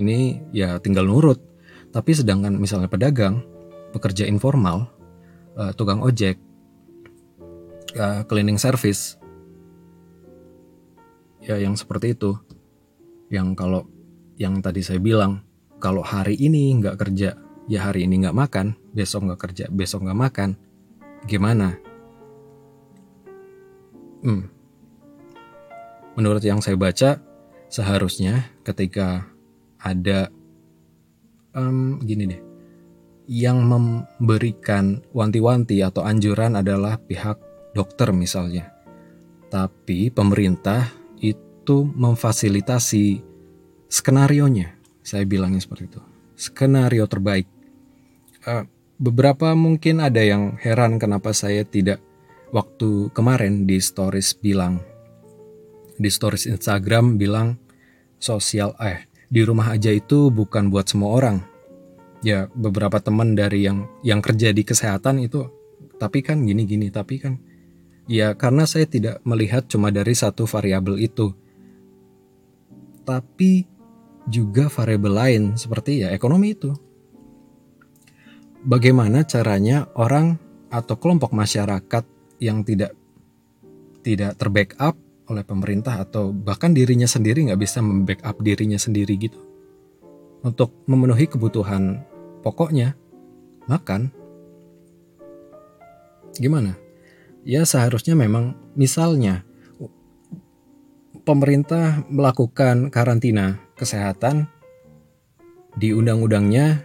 ini 0.00 0.40
ya 0.56 0.80
tinggal 0.80 1.04
nurut. 1.04 1.40
Tapi 1.92 2.16
sedangkan 2.16 2.56
misalnya 2.56 2.88
pedagang 2.88 3.44
pekerja 3.94 4.28
informal 4.28 4.88
uh, 5.56 5.72
tukang 5.72 6.04
ojek 6.04 6.36
uh, 7.96 8.22
cleaning 8.28 8.60
service 8.60 9.16
ya 11.40 11.56
yang 11.56 11.78
seperti 11.78 12.12
itu 12.12 12.36
yang 13.28 13.52
kalau 13.52 13.84
yang 14.38 14.62
tadi 14.62 14.80
saya 14.80 15.02
bilang 15.02 15.42
kalau 15.78 16.02
hari 16.02 16.34
ini 16.34 16.74
nggak 16.78 16.98
kerja, 16.98 17.38
ya 17.70 17.80
hari 17.86 18.02
ini 18.06 18.26
nggak 18.26 18.34
makan, 18.34 18.74
besok 18.90 19.30
nggak 19.30 19.40
kerja, 19.40 19.64
besok 19.70 20.06
nggak 20.06 20.18
makan, 20.18 20.50
gimana? 21.26 21.78
Hmm. 24.26 24.50
Menurut 26.18 26.42
yang 26.42 26.58
saya 26.58 26.74
baca, 26.74 27.22
seharusnya 27.70 28.50
ketika 28.66 29.30
ada 29.78 30.34
um, 31.54 32.02
gini 32.02 32.26
deh, 32.26 32.42
yang 33.28 33.60
memberikan 33.68 35.04
wanti-wanti 35.12 35.84
atau 35.84 36.00
anjuran 36.00 36.56
adalah 36.56 36.96
pihak 36.96 37.36
dokter 37.76 38.08
misalnya, 38.10 38.72
tapi 39.52 40.08
pemerintah 40.08 40.88
itu 41.20 41.84
memfasilitasi 41.84 43.20
skenario 43.92 44.48
nya 44.48 44.72
saya 45.04 45.28
bilangnya 45.28 45.60
seperti 45.60 45.92
itu. 45.92 46.00
Skenario 46.36 47.04
terbaik. 47.04 47.48
Uh, 48.44 48.64
beberapa 48.96 49.52
mungkin 49.52 50.00
ada 50.00 50.20
yang 50.20 50.56
heran 50.60 50.96
kenapa 50.96 51.36
saya 51.36 51.64
tidak 51.68 52.00
waktu 52.52 53.12
kemarin 53.12 53.68
di 53.68 53.76
stories 53.80 54.32
bilang 54.36 54.80
di 55.98 56.08
stories 56.08 56.46
Instagram 56.46 57.18
bilang 57.18 57.58
sosial 58.22 58.72
eh 58.78 59.08
di 59.28 59.44
rumah 59.44 59.74
aja 59.74 59.92
itu 59.92 60.32
bukan 60.32 60.72
buat 60.72 60.88
semua 60.88 61.12
orang. 61.12 61.36
Ya 62.18 62.50
beberapa 62.50 62.98
teman 62.98 63.38
dari 63.38 63.62
yang 63.62 63.86
yang 64.02 64.18
kerja 64.18 64.50
di 64.50 64.66
kesehatan 64.66 65.22
itu 65.22 65.46
tapi 65.98 66.22
kan 66.22 66.42
gini-gini 66.42 66.90
tapi 66.90 67.18
kan 67.18 67.38
ya 68.10 68.34
karena 68.34 68.66
saya 68.66 68.86
tidak 68.86 69.22
melihat 69.22 69.66
cuma 69.70 69.94
dari 69.94 70.14
satu 70.14 70.46
variabel 70.46 70.98
itu. 70.98 71.30
Tapi 73.06 73.64
juga 74.28 74.68
variabel 74.68 75.14
lain 75.14 75.42
seperti 75.54 76.04
ya 76.04 76.12
ekonomi 76.12 76.52
itu. 76.52 76.74
Bagaimana 78.58 79.22
caranya 79.22 79.86
orang 79.94 80.36
atau 80.68 80.98
kelompok 80.98 81.32
masyarakat 81.32 82.04
yang 82.42 82.66
tidak 82.66 82.92
tidak 84.02 84.36
terbackup 84.36 84.98
oleh 85.28 85.44
pemerintah 85.44 86.00
atau 86.00 86.32
bahkan 86.32 86.72
dirinya 86.72 87.04
sendiri 87.04 87.48
nggak 87.48 87.60
bisa 87.60 87.84
membackup 87.84 88.40
dirinya 88.40 88.80
sendiri 88.80 89.14
gitu 89.20 89.40
untuk 90.40 90.72
memenuhi 90.88 91.28
kebutuhan 91.28 92.07
pokoknya 92.44 92.94
makan 93.66 94.12
gimana 96.38 96.78
ya 97.42 97.64
seharusnya 97.66 98.14
memang 98.14 98.54
misalnya 98.78 99.42
pemerintah 101.26 102.04
melakukan 102.08 102.88
karantina 102.88 103.60
kesehatan 103.76 104.48
di 105.76 105.92
undang-undangnya 105.92 106.82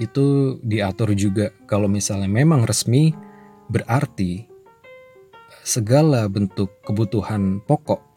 itu 0.00 0.58
diatur 0.60 1.14
juga 1.14 1.54
kalau 1.70 1.86
misalnya 1.86 2.26
memang 2.26 2.66
resmi 2.66 3.14
berarti 3.70 4.50
segala 5.64 6.26
bentuk 6.26 6.82
kebutuhan 6.82 7.62
pokok 7.62 8.14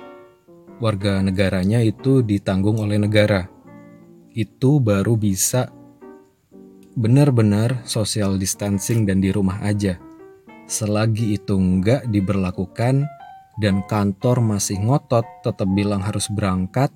warga 0.77 1.21
negaranya 1.25 1.81
itu 1.81 2.21
ditanggung 2.21 2.81
oleh 2.81 3.01
negara. 3.01 3.49
Itu 4.37 4.77
baru 4.77 5.17
bisa 5.17 5.73
benar-benar 6.97 7.85
social 7.85 8.41
distancing 8.41 9.05
dan 9.05 9.21
di 9.21 9.29
rumah 9.29 9.61
aja. 9.61 10.01
Selagi 10.65 11.37
itu 11.37 11.53
enggak 11.53 12.09
diberlakukan 12.09 13.05
dan 13.61 13.85
kantor 13.85 14.41
masih 14.41 14.81
ngotot 14.81 15.23
tetap 15.45 15.69
bilang 15.77 16.01
harus 16.01 16.25
berangkat, 16.33 16.89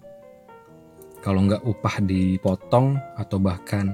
kalau 1.22 1.46
nggak 1.46 1.62
upah 1.62 2.02
dipotong 2.02 2.98
atau 3.14 3.38
bahkan 3.38 3.94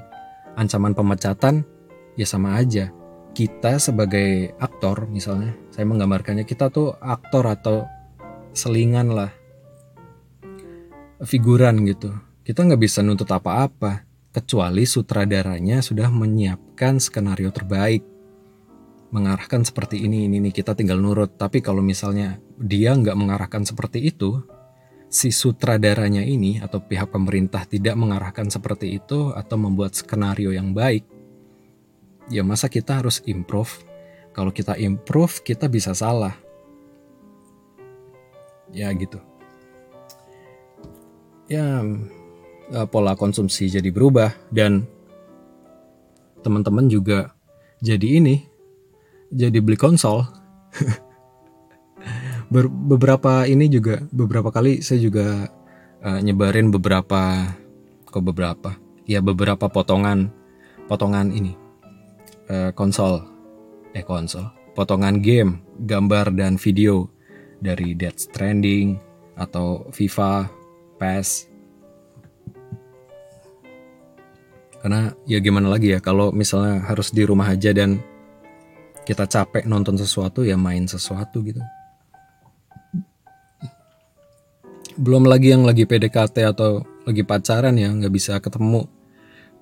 ancaman 0.55 0.95
pemecatan, 0.95 1.67
ya 2.15 2.23
sama 2.23 2.55
aja. 2.55 2.87
Kita 3.35 3.77
sebagai 3.77 4.55
aktor 4.57 5.11
misalnya, 5.11 5.53
saya 5.69 5.85
menggambarkannya 5.85 6.47
kita 6.47 6.71
tuh 6.71 6.95
aktor 7.03 7.45
atau 7.45 7.85
selingan 8.55 9.11
lah, 9.11 9.29
figuran 11.21 11.83
gitu. 11.83 12.15
Kita 12.41 12.63
nggak 12.63 12.81
bisa 12.81 13.03
nuntut 13.05 13.29
apa-apa, 13.29 14.06
kecuali 14.37 14.85
sutradaranya 14.85 15.81
sudah 15.81 16.13
menyiapkan 16.13 17.01
skenario 17.01 17.49
terbaik. 17.49 18.05
Mengarahkan 19.09 19.65
seperti 19.65 20.05
ini, 20.05 20.29
ini, 20.29 20.37
ini 20.37 20.53
kita 20.53 20.77
tinggal 20.77 21.01
nurut. 21.01 21.41
Tapi 21.41 21.57
kalau 21.65 21.81
misalnya 21.81 22.37
dia 22.53 22.93
nggak 22.93 23.17
mengarahkan 23.17 23.65
seperti 23.65 24.13
itu, 24.13 24.45
si 25.09 25.33
sutradaranya 25.33 26.21
ini 26.21 26.61
atau 26.61 26.77
pihak 26.77 27.09
pemerintah 27.09 27.65
tidak 27.65 27.97
mengarahkan 27.97 28.53
seperti 28.53 29.01
itu 29.01 29.33
atau 29.33 29.57
membuat 29.57 29.97
skenario 29.97 30.53
yang 30.53 30.69
baik, 30.69 31.07
ya 32.29 32.45
masa 32.45 32.69
kita 32.69 33.01
harus 33.01 33.25
improve? 33.25 33.73
Kalau 34.37 34.53
kita 34.53 34.77
improve, 34.77 35.41
kita 35.41 35.65
bisa 35.65 35.97
salah. 35.97 36.37
Ya 38.69 38.93
gitu. 38.93 39.17
Ya 41.47 41.81
eh, 42.73 42.87
pola 42.87 43.13
konsumsi 43.15 43.69
jadi 43.71 43.87
berubah 43.91 44.31
dan 44.51 44.87
teman-teman 46.41 46.87
juga 46.87 47.35
jadi 47.83 48.23
ini 48.23 48.47
jadi 49.31 49.59
beli 49.59 49.75
konsol. 49.75 50.23
Ber 52.53 52.71
beberapa 52.71 53.43
ini 53.43 53.67
juga 53.67 53.99
beberapa 54.15 54.47
kali 54.55 54.79
saya 54.79 55.03
juga 55.03 55.51
uh, 55.99 56.19
nyebarin 56.23 56.71
beberapa 56.71 57.51
kok 58.07 58.23
beberapa? 58.23 58.79
Ya 59.03 59.19
beberapa 59.19 59.67
potongan 59.67 60.31
potongan 60.87 61.35
ini 61.35 61.59
uh, 62.47 62.71
konsol. 62.71 63.27
Eh 63.91 64.07
konsol. 64.07 64.47
Potongan 64.71 65.19
game 65.19 65.59
gambar 65.83 66.31
dan 66.37 66.55
video 66.55 67.11
dari 67.59 67.97
Death 67.97 68.29
Stranding 68.31 68.95
atau 69.35 69.89
FIFA 69.91 70.47
PES 71.01 71.46
karena 74.81 75.13
ya 75.25 75.41
gimana 75.41 75.73
lagi 75.73 75.93
ya 75.93 75.99
kalau 75.99 76.29
misalnya 76.29 76.83
harus 76.85 77.09
di 77.09 77.25
rumah 77.25 77.49
aja 77.49 77.73
dan 77.73 77.97
kita 79.07 79.23
capek 79.23 79.63
nonton 79.63 79.95
sesuatu 79.95 80.43
ya 80.43 80.59
main 80.59 80.83
sesuatu 80.83 81.39
gitu. 81.39 81.63
Belum 84.99 85.23
lagi 85.23 85.53
yang 85.53 85.63
lagi 85.63 85.87
PDKT 85.87 86.43
atau 86.43 86.83
lagi 87.07 87.23
pacaran 87.23 87.79
ya 87.79 87.87
nggak 87.87 88.11
bisa 88.11 88.35
ketemu. 88.43 88.83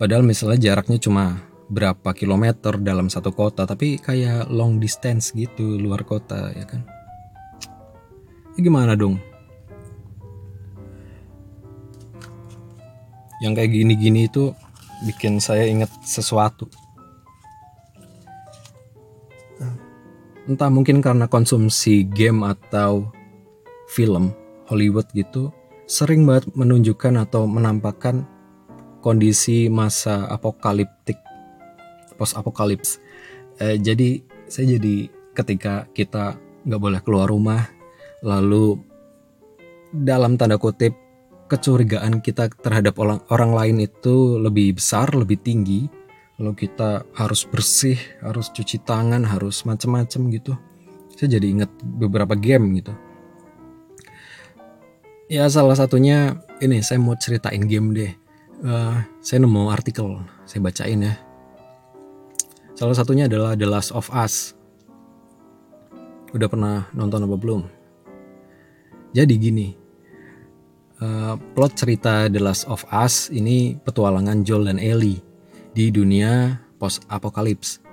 Padahal 0.01 0.25
misalnya 0.25 0.57
jaraknya 0.57 0.97
cuma 0.97 1.45
berapa 1.69 2.13
kilometer 2.17 2.77
dalam 2.81 3.09
satu 3.09 3.33
kota 3.33 3.65
tapi 3.65 3.97
kayak 4.01 4.49
long 4.49 4.77
distance 4.81 5.29
gitu 5.37 5.77
luar 5.77 6.01
kota 6.01 6.49
ya 6.49 6.65
kan? 6.65 6.81
Ya 8.57 8.59
gimana 8.65 8.97
dong? 8.97 9.21
Yang 13.43 13.53
kayak 13.61 13.71
gini-gini 13.77 14.25
itu 14.25 14.55
bikin 15.03 15.43
saya 15.43 15.67
ingat 15.67 15.91
sesuatu. 16.05 16.71
Entah 20.45 20.69
mungkin 20.69 21.01
karena 21.01 21.25
konsumsi 21.25 22.05
game 22.05 22.45
atau 22.45 23.09
film 23.89 24.31
Hollywood 24.69 25.09
gitu 25.13 25.49
sering 25.85 26.25
banget 26.25 26.49
menunjukkan 26.57 27.29
atau 27.29 27.45
menampakkan 27.45 28.25
kondisi 29.05 29.69
masa 29.69 30.25
apokaliptik 30.33 31.17
post 32.17 32.33
apokalips 32.33 32.97
eh, 33.61 33.77
jadi 33.77 34.25
saya 34.49 34.77
jadi 34.77 35.13
ketika 35.37 35.85
kita 35.93 36.41
nggak 36.65 36.81
boleh 36.81 36.99
keluar 37.05 37.29
rumah 37.29 37.69
lalu 38.25 38.81
dalam 39.93 40.41
tanda 40.41 40.57
kutip 40.57 40.97
kecurigaan 41.45 42.21
kita 42.25 42.49
terhadap 42.49 42.97
orang, 42.97 43.21
orang 43.29 43.51
lain 43.53 43.77
itu 43.85 44.41
lebih 44.41 44.77
besar 44.77 45.13
lebih 45.13 45.37
tinggi. 45.41 45.87
Lalu 46.35 46.67
kita 46.67 47.07
harus 47.15 47.47
bersih 47.47 47.95
harus 48.19 48.51
cuci 48.51 48.83
tangan 48.83 49.23
harus 49.23 49.63
macam-macam 49.63 50.21
gitu. 50.35 50.53
Saya 51.15 51.39
jadi 51.39 51.47
ingat 51.47 51.71
beberapa 51.79 52.35
game 52.35 52.83
gitu. 52.83 52.91
Ya 55.31 55.47
salah 55.47 55.79
satunya 55.79 56.43
ini 56.59 56.83
saya 56.83 56.99
mau 56.99 57.15
ceritain 57.15 57.63
game 57.63 57.95
deh. 57.95 58.11
Uh, 58.59 58.99
saya 59.23 59.39
nemu 59.41 59.71
artikel 59.71 60.19
saya 60.43 60.59
bacain 60.59 61.07
ya. 61.07 61.15
Salah 62.75 62.95
satunya 62.99 63.31
adalah 63.31 63.55
The 63.55 63.63
Last 63.63 63.95
of 63.95 64.11
Us. 64.11 64.51
Udah 66.35 66.51
pernah 66.51 66.91
nonton 66.91 67.23
apa 67.23 67.35
belum? 67.39 67.61
Jadi 69.15 69.33
gini 69.39 69.84
uh, 71.01 71.35
plot 71.57 71.73
cerita 71.75 72.27
The 72.31 72.39
Last 72.39 72.67
of 72.67 72.85
Us 72.91 73.31
ini 73.33 73.75
petualangan 73.79 74.45
Joel 74.45 74.71
dan 74.71 74.79
Ellie 74.79 75.19
di 75.75 75.91
dunia 75.91 76.61
post 76.79 77.03
apokalips 77.11 77.85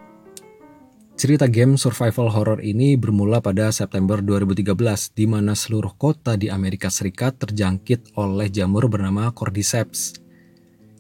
Cerita 1.13 1.47
game 1.47 1.79
survival 1.79 2.33
horror 2.35 2.59
ini 2.65 2.99
bermula 2.99 3.39
pada 3.39 3.71
September 3.71 4.19
2013 4.19 4.75
di 5.15 5.31
mana 5.31 5.55
seluruh 5.55 5.95
kota 5.95 6.35
di 6.35 6.51
Amerika 6.51 6.91
Serikat 6.91 7.39
terjangkit 7.39 8.17
oleh 8.19 8.51
jamur 8.51 8.91
bernama 8.91 9.31
Cordyceps 9.31 10.19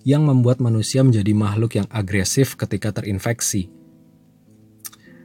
yang 0.06 0.22
membuat 0.22 0.62
manusia 0.62 1.02
menjadi 1.02 1.32
makhluk 1.34 1.74
yang 1.74 1.88
agresif 1.90 2.54
ketika 2.54 2.94
terinfeksi. 2.94 3.66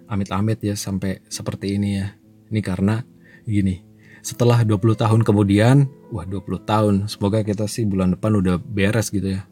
Amit-amit 0.07 0.65
ya 0.65 0.73
sampai 0.73 1.21
seperti 1.29 1.77
ini 1.77 2.01
ya. 2.01 2.15
Ini 2.47 2.61
karena 2.63 3.03
gini, 3.43 3.83
setelah 4.27 4.59
20 4.67 4.99
tahun 4.99 5.23
kemudian, 5.23 5.87
wah 6.11 6.27
20 6.27 6.59
tahun, 6.67 7.07
semoga 7.07 7.47
kita 7.47 7.63
sih 7.63 7.87
bulan 7.87 8.11
depan 8.19 8.35
udah 8.35 8.59
beres 8.59 9.07
gitu 9.07 9.39
ya. 9.39 9.47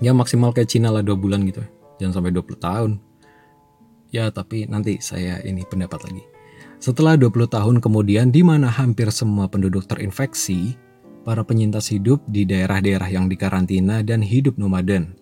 Ya 0.00 0.16
maksimal 0.16 0.56
kayak 0.56 0.72
Cina 0.72 0.88
lah 0.88 1.04
2 1.04 1.12
bulan 1.20 1.44
gitu. 1.44 1.60
Jangan 2.00 2.16
sampai 2.16 2.32
20 2.32 2.56
tahun. 2.56 2.90
Ya 4.08 4.32
tapi 4.32 4.64
nanti 4.64 5.04
saya 5.04 5.44
ini 5.44 5.68
pendapat 5.68 6.00
lagi. 6.00 6.24
Setelah 6.80 7.20
20 7.20 7.44
tahun 7.44 7.76
kemudian 7.84 8.32
di 8.32 8.40
mana 8.40 8.72
hampir 8.72 9.12
semua 9.12 9.52
penduduk 9.52 9.84
terinfeksi, 9.84 10.80
para 11.20 11.44
penyintas 11.44 11.92
hidup 11.92 12.24
di 12.24 12.48
daerah-daerah 12.48 13.12
yang 13.12 13.28
dikarantina 13.28 14.00
dan 14.00 14.24
hidup 14.24 14.56
nomaden. 14.56 15.12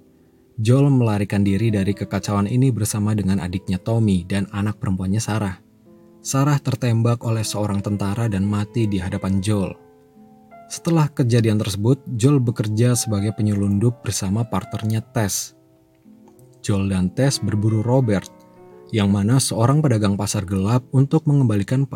Joel 0.62 0.86
melarikan 0.86 1.42
diri 1.42 1.74
dari 1.74 1.90
kekacauan 1.98 2.46
ini 2.46 2.70
bersama 2.70 3.10
dengan 3.18 3.42
adiknya 3.42 3.82
Tommy 3.82 4.22
dan 4.22 4.46
anak 4.54 4.78
perempuannya 4.78 5.18
Sarah. 5.18 5.71
Sarah 6.22 6.54
tertembak 6.62 7.26
oleh 7.26 7.42
seorang 7.42 7.82
tentara 7.82 8.30
dan 8.30 8.46
mati 8.46 8.86
di 8.86 9.02
hadapan 9.02 9.42
Joel. 9.42 9.74
Setelah 10.70 11.10
kejadian 11.10 11.58
tersebut, 11.58 11.98
Joel 12.14 12.38
bekerja 12.38 12.94
sebagai 12.94 13.34
penyelundup 13.34 14.06
bersama 14.06 14.46
partnernya 14.46 15.02
Tess. 15.02 15.58
Joel 16.62 16.94
dan 16.94 17.10
Tess 17.10 17.42
berburu 17.42 17.82
Robert, 17.82 18.30
yang 18.94 19.10
mana 19.10 19.42
seorang 19.42 19.82
pedagang 19.82 20.14
pasar 20.14 20.46
gelap 20.46 20.86
untuk 20.94 21.26
mengembalikan 21.26 21.90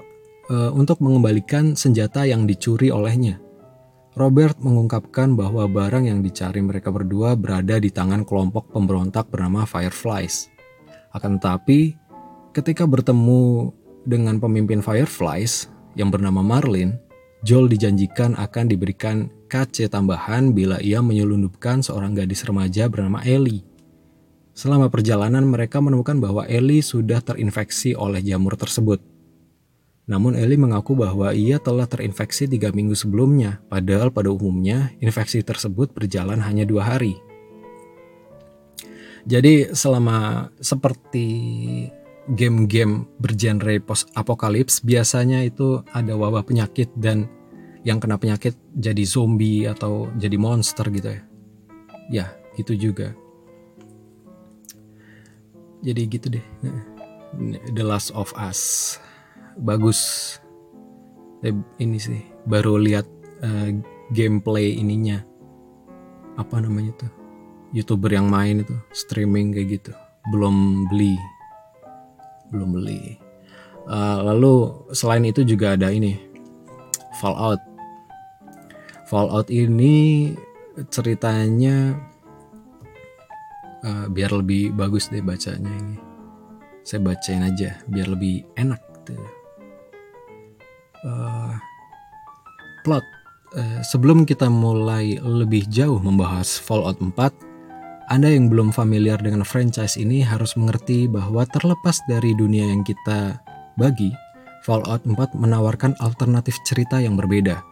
uh, 0.51 0.75
untuk 0.75 0.99
mengembalikan 0.99 1.79
senjata 1.79 2.27
yang 2.27 2.51
dicuri 2.51 2.91
olehnya. 2.91 3.39
Robert 4.19 4.59
mengungkapkan 4.59 5.39
bahwa 5.39 5.71
barang 5.71 6.11
yang 6.11 6.19
dicari 6.19 6.67
mereka 6.67 6.91
berdua 6.91 7.39
berada 7.39 7.79
di 7.79 7.95
tangan 7.95 8.27
kelompok 8.27 8.75
pemberontak 8.75 9.31
bernama 9.31 9.63
Fireflies. 9.63 10.51
Akan 11.15 11.39
tetapi, 11.39 11.95
ketika 12.51 12.89
bertemu 12.91 13.71
dengan 14.07 14.39
pemimpin 14.39 14.81
Fireflies 14.81 15.69
yang 15.99 16.15
bernama 16.15 16.41
Marlin, 16.41 16.97
Joel 17.43 17.67
dijanjikan 17.67 18.39
akan 18.39 18.65
diberikan 18.71 19.29
KC 19.51 19.91
tambahan 19.91 20.55
bila 20.55 20.81
ia 20.81 21.03
menyelundupkan 21.03 21.83
seorang 21.83 22.15
gadis 22.15 22.47
remaja 22.47 22.87
bernama 22.87 23.21
Ellie. 23.27 23.67
Selama 24.57 24.89
perjalanan 24.89 25.45
mereka 25.45 25.85
menemukan 25.85 26.17
bahwa 26.17 26.49
Ellie 26.49 26.81
sudah 26.81 27.21
terinfeksi 27.21 27.93
oleh 27.93 28.25
jamur 28.25 28.57
tersebut. 28.57 29.05
Namun 30.07 30.39
Eli 30.39 30.55
mengaku 30.55 30.95
bahwa 30.95 31.35
ia 31.35 31.59
telah 31.59 31.85
terinfeksi 31.85 32.47
tiga 32.47 32.71
minggu 32.71 32.95
sebelumnya, 32.95 33.59
padahal 33.67 34.15
pada 34.15 34.31
umumnya 34.31 34.95
infeksi 35.03 35.43
tersebut 35.43 35.91
berjalan 35.91 36.39
hanya 36.47 36.63
dua 36.63 36.87
hari. 36.87 37.19
Jadi 39.27 39.75
selama 39.75 40.49
seperti 40.63 41.27
game-game 42.35 43.07
bergenre 43.23 43.79
post 43.79 44.11
apokalips 44.19 44.83
biasanya 44.83 45.47
itu 45.47 45.79
ada 45.95 46.19
wabah 46.19 46.43
penyakit 46.43 46.91
dan 46.99 47.31
yang 47.87 48.03
kena 48.03 48.19
penyakit 48.19 48.59
jadi 48.75 49.07
zombie 49.07 49.71
atau 49.71 50.11
jadi 50.19 50.35
monster 50.35 50.91
gitu 50.91 51.15
ya. 51.15 51.23
Ya, 52.11 52.27
itu 52.59 52.75
juga. 52.75 53.15
Jadi 55.87 56.01
gitu 56.11 56.27
deh. 56.35 56.47
The 57.77 57.85
Last 57.85 58.11
of 58.17 58.35
Us 58.35 58.97
bagus 59.57 60.01
eh, 61.41 61.57
ini 61.81 61.97
sih 61.97 62.21
baru 62.45 62.77
lihat 62.77 63.09
uh, 63.41 63.73
gameplay 64.13 64.77
ininya 64.77 65.25
apa 66.37 66.61
namanya 66.61 66.93
tuh 67.01 67.13
youtuber 67.73 68.13
yang 68.13 68.29
main 68.29 68.61
itu 68.61 68.77
streaming 68.93 69.57
kayak 69.57 69.81
gitu 69.81 69.93
belum 70.29 70.87
beli 70.93 71.17
belum 72.51 72.77
beli. 72.77 73.19
Uh, 73.87 74.19
lalu 74.27 74.75
selain 74.91 75.23
itu 75.23 75.47
juga 75.47 75.79
ada 75.79 75.95
ini 75.95 76.19
Fallout. 77.23 77.63
Fallout 79.07 79.47
ini 79.49 80.35
ceritanya 80.91 81.95
uh, 83.87 84.07
biar 84.11 84.35
lebih 84.35 84.75
bagus 84.75 85.09
deh 85.09 85.23
bacanya 85.23 85.71
ini. 85.71 85.97
Saya 86.83 87.03
bacain 87.03 87.43
aja 87.47 87.79
biar 87.87 88.11
lebih 88.11 88.47
enak 88.59 88.83
gitu 89.07 89.23
uh, 91.07 91.55
plot 92.83 93.05
uh, 93.55 93.81
sebelum 93.87 94.27
kita 94.27 94.51
mulai 94.51 95.19
lebih 95.23 95.67
jauh 95.71 96.03
membahas 96.03 96.59
Fallout 96.59 96.99
4 96.99 97.46
anda 98.07 98.31
yang 98.31 98.47
belum 98.47 98.71
familiar 98.71 99.19
dengan 99.19 99.43
franchise 99.43 99.99
ini 99.99 100.23
harus 100.23 100.55
mengerti 100.55 101.11
bahwa 101.11 101.43
terlepas 101.47 101.99
dari 102.07 102.33
dunia 102.39 102.71
yang 102.71 102.87
kita 102.87 103.43
bagi, 103.75 104.15
Fallout 104.63 105.07
4 105.07 105.15
menawarkan 105.35 105.95
alternatif 106.03 106.59
cerita 106.67 106.99
yang 107.03 107.15
berbeda. 107.15 107.63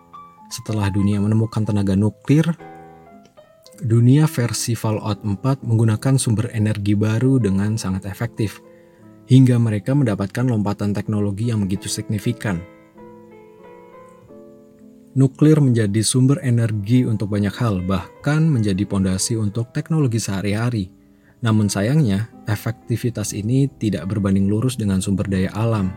Setelah 0.50 0.90
dunia 0.90 1.18
menemukan 1.18 1.66
tenaga 1.66 1.94
nuklir, 1.98 2.46
dunia 3.82 4.26
versi 4.30 4.78
Fallout 4.78 5.22
4 5.22 5.66
menggunakan 5.66 6.14
sumber 6.18 6.50
energi 6.54 6.94
baru 6.94 7.42
dengan 7.42 7.78
sangat 7.78 8.06
efektif– 8.06 8.58
hingga 9.24 9.56
mereka 9.56 9.96
mendapatkan 9.96 10.44
lompatan 10.44 10.92
teknologi 10.92 11.48
yang 11.48 11.64
begitu 11.64 11.88
signifikan. 11.88 12.60
Nuklir 15.14 15.62
menjadi 15.62 16.02
sumber 16.02 16.42
energi 16.42 17.06
untuk 17.06 17.30
banyak 17.30 17.54
hal, 17.54 17.86
bahkan 17.86 18.50
menjadi 18.50 18.82
pondasi 18.82 19.38
untuk 19.38 19.70
teknologi 19.70 20.18
sehari-hari. 20.18 20.90
Namun 21.38 21.70
sayangnya, 21.70 22.34
efektivitas 22.50 23.30
ini 23.30 23.70
tidak 23.78 24.10
berbanding 24.10 24.50
lurus 24.50 24.74
dengan 24.74 24.98
sumber 24.98 25.30
daya 25.30 25.54
alam. 25.54 25.94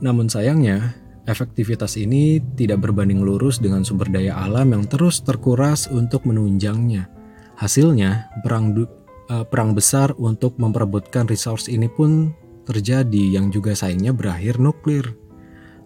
Namun 0.00 0.32
sayangnya, 0.32 0.96
efektivitas 1.28 2.00
ini 2.00 2.40
tidak 2.56 2.80
berbanding 2.88 3.20
lurus 3.20 3.60
dengan 3.60 3.84
sumber 3.84 4.08
daya 4.08 4.32
alam 4.32 4.72
yang 4.72 4.88
terus 4.88 5.20
terkuras 5.20 5.84
untuk 5.92 6.24
menunjangnya. 6.24 7.12
Hasilnya, 7.60 8.32
perang 8.40 8.72
uh, 8.72 9.44
perang 9.44 9.76
besar 9.76 10.16
untuk 10.16 10.56
memperebutkan 10.56 11.28
resource 11.28 11.68
ini 11.68 11.92
pun 11.92 12.32
terjadi 12.64 13.36
yang 13.36 13.52
juga 13.52 13.76
sayangnya 13.76 14.16
berakhir 14.16 14.56
nuklir. 14.56 15.21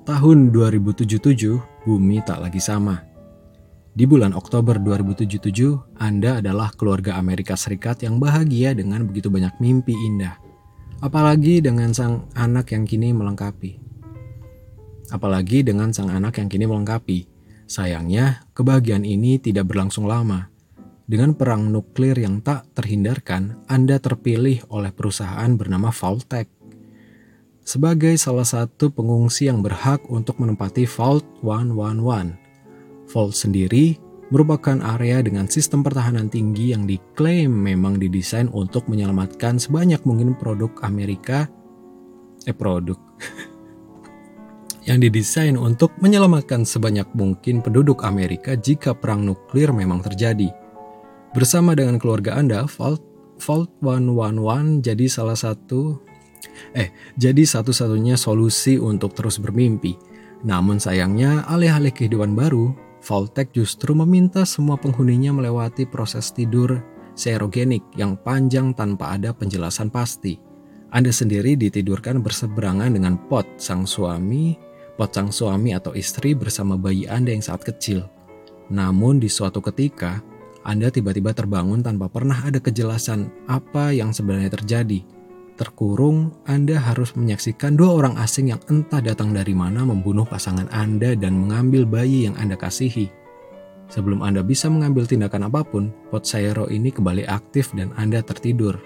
Tahun 0.06 0.54
2077, 0.54 1.82
bumi 1.82 2.22
tak 2.22 2.38
lagi 2.38 2.62
sama. 2.62 3.02
Di 3.90 4.06
bulan 4.06 4.38
Oktober 4.38 4.78
2077, 4.78 5.98
Anda 5.98 6.38
adalah 6.38 6.70
keluarga 6.78 7.18
Amerika 7.18 7.58
Serikat 7.58 8.06
yang 8.06 8.22
bahagia 8.22 8.70
dengan 8.70 9.02
begitu 9.02 9.34
banyak 9.34 9.58
mimpi 9.58 9.98
indah. 9.98 10.38
Apalagi 11.02 11.58
dengan 11.58 11.90
sang 11.90 12.30
anak 12.38 12.70
yang 12.70 12.86
kini 12.86 13.10
melengkapi. 13.10 13.82
Apalagi 15.10 15.66
dengan 15.66 15.90
sang 15.90 16.14
anak 16.14 16.38
yang 16.38 16.46
kini 16.54 16.70
melengkapi. 16.70 17.26
Sayangnya, 17.66 18.46
kebahagiaan 18.54 19.02
ini 19.02 19.42
tidak 19.42 19.74
berlangsung 19.74 20.06
lama. 20.06 20.46
Dengan 21.02 21.34
perang 21.34 21.66
nuklir 21.66 22.14
yang 22.14 22.46
tak 22.46 22.70
terhindarkan, 22.78 23.66
Anda 23.66 23.98
terpilih 23.98 24.70
oleh 24.70 24.94
perusahaan 24.94 25.50
bernama 25.58 25.90
Vaultek 25.90 26.55
sebagai 27.66 28.14
salah 28.14 28.46
satu 28.46 28.94
pengungsi 28.94 29.50
yang 29.50 29.58
berhak 29.58 29.98
untuk 30.06 30.38
menempati 30.38 30.86
Vault 30.86 31.26
111. 31.42 32.38
Vault 33.10 33.34
sendiri 33.34 33.98
merupakan 34.30 34.78
area 34.94 35.18
dengan 35.18 35.50
sistem 35.50 35.82
pertahanan 35.82 36.30
tinggi 36.30 36.70
yang 36.70 36.86
diklaim 36.86 37.50
memang 37.50 37.98
didesain 37.98 38.46
untuk 38.54 38.86
menyelamatkan 38.86 39.58
sebanyak 39.58 39.98
mungkin 40.06 40.38
produk 40.38 40.70
Amerika 40.86 41.50
eh 42.46 42.54
produk 42.54 42.98
yang 44.88 45.02
didesain 45.02 45.58
untuk 45.58 45.90
menyelamatkan 45.98 46.62
sebanyak 46.62 47.10
mungkin 47.18 47.58
penduduk 47.66 48.06
Amerika 48.06 48.54
jika 48.54 48.94
perang 48.94 49.26
nuklir 49.26 49.74
memang 49.74 50.06
terjadi. 50.06 50.54
Bersama 51.34 51.74
dengan 51.74 51.98
keluarga 51.98 52.38
Anda, 52.38 52.70
Vault, 52.70 53.02
Vault 53.42 53.74
111 53.82 54.86
jadi 54.86 55.06
salah 55.10 55.34
satu 55.34 55.98
eh 56.74 56.92
jadi 57.16 57.42
satu-satunya 57.42 58.14
solusi 58.20 58.76
untuk 58.80 59.12
terus 59.16 59.40
bermimpi. 59.40 59.96
Namun 60.44 60.76
sayangnya 60.76 61.44
alih-alih 61.48 61.90
kehidupan 61.92 62.36
baru, 62.36 62.76
Vaultek 63.06 63.54
justru 63.54 63.94
meminta 63.94 64.42
semua 64.42 64.74
penghuninya 64.76 65.30
melewati 65.30 65.86
proses 65.86 66.34
tidur 66.34 66.82
serogenik 67.16 67.82
yang 67.96 68.18
panjang 68.20 68.76
tanpa 68.76 69.16
ada 69.16 69.32
penjelasan 69.32 69.88
pasti. 69.88 70.36
Anda 70.92 71.10
sendiri 71.10 71.56
ditidurkan 71.56 72.20
berseberangan 72.20 72.92
dengan 72.92 73.16
pot 73.26 73.46
sang 73.56 73.88
suami 73.88 74.66
pot 74.96 75.12
sang 75.12 75.28
suami 75.28 75.76
atau 75.76 75.92
istri 75.92 76.32
bersama 76.32 76.74
bayi 76.80 77.04
Anda 77.06 77.36
yang 77.36 77.44
sangat 77.44 77.76
kecil. 77.76 78.08
Namun 78.72 79.20
di 79.20 79.28
suatu 79.30 79.60
ketika, 79.62 80.18
Anda 80.66 80.90
tiba-tiba 80.90 81.30
terbangun 81.36 81.84
tanpa 81.84 82.10
pernah 82.10 82.42
ada 82.42 82.58
kejelasan 82.58 83.30
apa 83.46 83.94
yang 83.94 84.10
sebenarnya 84.10 84.50
terjadi. 84.50 85.04
Terkurung, 85.56 86.36
Anda 86.44 86.76
harus 86.76 87.16
menyaksikan 87.16 87.80
dua 87.80 87.96
orang 87.96 88.20
asing 88.20 88.52
yang 88.52 88.60
entah 88.68 89.00
datang 89.00 89.32
dari 89.32 89.56
mana 89.56 89.88
membunuh 89.88 90.28
pasangan 90.28 90.68
Anda 90.68 91.16
dan 91.16 91.32
mengambil 91.32 91.88
bayi 91.88 92.28
yang 92.28 92.36
Anda 92.36 92.60
kasihi. 92.60 93.08
Sebelum 93.88 94.20
Anda 94.20 94.44
bisa 94.44 94.68
mengambil 94.68 95.08
tindakan 95.08 95.48
apa 95.48 95.64
pun, 95.64 95.96
pot 96.12 96.28
Sairo 96.28 96.68
ini 96.68 96.92
kembali 96.92 97.24
aktif 97.24 97.72
dan 97.72 97.88
Anda 97.96 98.20
tertidur. 98.20 98.76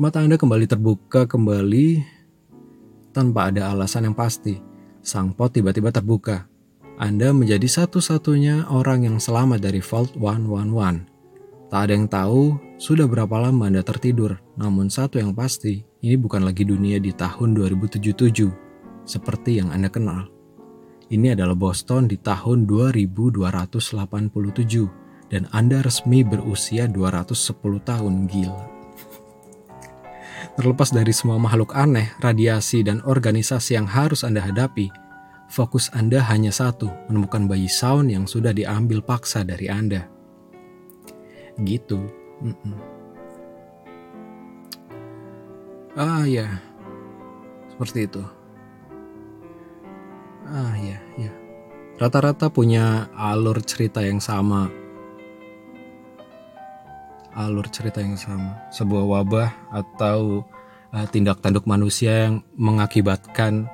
Mata 0.00 0.24
Anda 0.24 0.40
kembali 0.40 0.64
terbuka 0.64 1.28
kembali 1.28 2.00
tanpa 3.12 3.52
ada 3.52 3.68
alasan 3.68 4.08
yang 4.08 4.16
pasti. 4.16 4.56
Sang 5.04 5.36
pot 5.36 5.52
tiba-tiba 5.52 5.92
terbuka. 5.92 6.48
Anda 6.96 7.36
menjadi 7.36 7.68
satu-satunya 7.68 8.72
orang 8.72 9.04
yang 9.04 9.16
selamat 9.20 9.60
dari 9.60 9.84
Vault 9.84 10.16
111. 10.16 11.09
Tak 11.70 11.86
ada 11.86 11.94
yang 11.94 12.10
tahu 12.10 12.58
sudah 12.82 13.06
berapa 13.06 13.30
lama 13.38 13.70
Anda 13.70 13.86
tertidur, 13.86 14.42
namun 14.58 14.90
satu 14.90 15.22
yang 15.22 15.30
pasti, 15.30 15.86
ini 16.02 16.18
bukan 16.18 16.42
lagi 16.42 16.66
dunia 16.66 16.98
di 16.98 17.14
tahun 17.14 17.54
2077, 17.54 18.50
seperti 19.06 19.62
yang 19.62 19.70
Anda 19.70 19.86
kenal. 19.86 20.26
Ini 21.14 21.38
adalah 21.38 21.54
Boston 21.54 22.10
di 22.10 22.18
tahun 22.18 22.66
2287, 22.66 23.46
dan 25.30 25.46
Anda 25.54 25.86
resmi 25.86 26.26
berusia 26.26 26.90
210 26.90 27.78
tahun 27.86 28.26
gila. 28.26 28.66
Terlepas 30.58 30.90
dari 30.90 31.14
semua 31.14 31.38
makhluk 31.38 31.78
aneh, 31.78 32.10
radiasi, 32.18 32.82
dan 32.82 32.98
organisasi 33.06 33.78
yang 33.78 33.86
harus 33.86 34.26
Anda 34.26 34.42
hadapi, 34.42 34.90
fokus 35.46 35.86
Anda 35.94 36.18
hanya 36.26 36.50
satu, 36.50 36.90
menemukan 37.06 37.46
bayi 37.46 37.70
Sound 37.70 38.10
yang 38.10 38.26
sudah 38.26 38.50
diambil 38.50 38.98
paksa 39.06 39.46
dari 39.46 39.70
Anda. 39.70 40.18
Gitu. 41.62 42.00
Mm 42.40 42.56
-mm. 42.56 42.76
Ah 45.98 46.24
ya, 46.24 46.46
seperti 47.74 48.06
itu. 48.08 48.22
Ah 50.46 50.74
ya, 50.80 50.98
ya. 51.18 51.32
Rata-rata 52.00 52.48
punya 52.48 53.12
alur 53.12 53.60
cerita 53.60 54.00
yang 54.00 54.22
sama 54.22 54.72
alur 57.34 57.66
cerita 57.70 58.02
yang 58.02 58.18
sama. 58.18 58.58
Sebuah 58.74 59.04
wabah 59.06 59.50
atau 59.70 60.44
uh, 60.90 61.06
tindak 61.10 61.42
tanduk 61.42 61.66
manusia 61.66 62.30
yang 62.30 62.42
mengakibatkan 62.58 63.70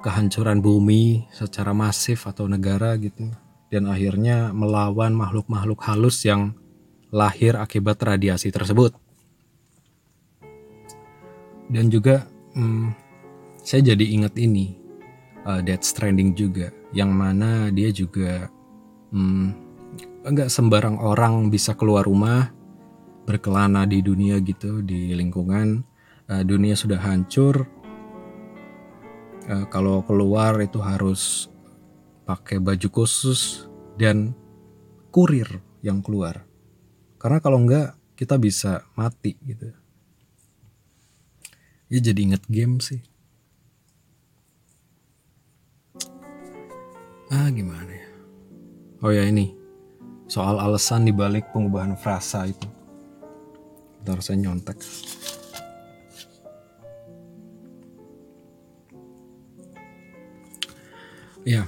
kehancuran 0.00 0.62
bumi 0.64 1.28
secara 1.34 1.74
masif 1.74 2.24
atau 2.24 2.46
negara 2.46 2.94
gitu. 2.96 3.30
Dan 3.70 3.86
akhirnya 3.86 4.50
melawan 4.50 5.14
makhluk-makhluk 5.14 5.78
halus 5.86 6.26
yang 6.26 6.54
lahir 7.10 7.58
akibat 7.58 7.98
radiasi 7.98 8.54
tersebut. 8.54 8.94
Dan 11.70 11.86
juga 11.90 12.26
hmm, 12.54 12.90
saya 13.62 13.94
jadi 13.94 14.04
ingat 14.18 14.34
ini 14.38 14.74
uh, 15.46 15.62
Dead 15.62 15.78
Stranding 15.82 16.34
juga, 16.34 16.74
yang 16.90 17.14
mana 17.14 17.70
dia 17.70 17.94
juga 17.94 18.50
hmm, 19.14 19.54
sembarang 20.50 20.98
orang 20.98 21.50
bisa 21.50 21.78
keluar 21.78 22.06
rumah 22.06 22.50
berkelana 23.26 23.86
di 23.86 24.02
dunia 24.02 24.42
gitu 24.42 24.82
di 24.82 25.14
lingkungan. 25.14 25.86
Uh, 26.30 26.42
dunia 26.46 26.74
sudah 26.74 26.98
hancur. 26.98 27.66
Uh, 29.50 29.66
kalau 29.70 30.02
keluar 30.06 30.58
itu 30.62 30.78
harus 30.78 31.50
pakai 32.26 32.62
baju 32.62 32.86
khusus 32.90 33.66
dan 33.98 34.30
kurir 35.10 35.58
yang 35.82 35.98
keluar 35.98 36.49
karena 37.20 37.38
kalau 37.44 37.60
enggak 37.60 37.92
kita 38.16 38.40
bisa 38.40 38.88
mati 38.96 39.36
gitu. 39.44 39.68
Ya 41.92 42.00
jadi 42.00 42.20
inget 42.32 42.42
game 42.48 42.80
sih. 42.80 43.04
Ah 47.28 47.52
gimana 47.52 47.92
ya? 47.92 48.08
Oh 49.04 49.12
ya 49.12 49.28
ini. 49.28 49.52
Soal 50.30 50.58
alasan 50.58 51.04
dibalik 51.04 51.50
pengubahan 51.52 51.94
frasa 51.98 52.48
itu. 52.48 52.66
Bentar 54.00 54.22
saya 54.24 54.40
nyontek. 54.40 54.78
Ya, 61.40 61.64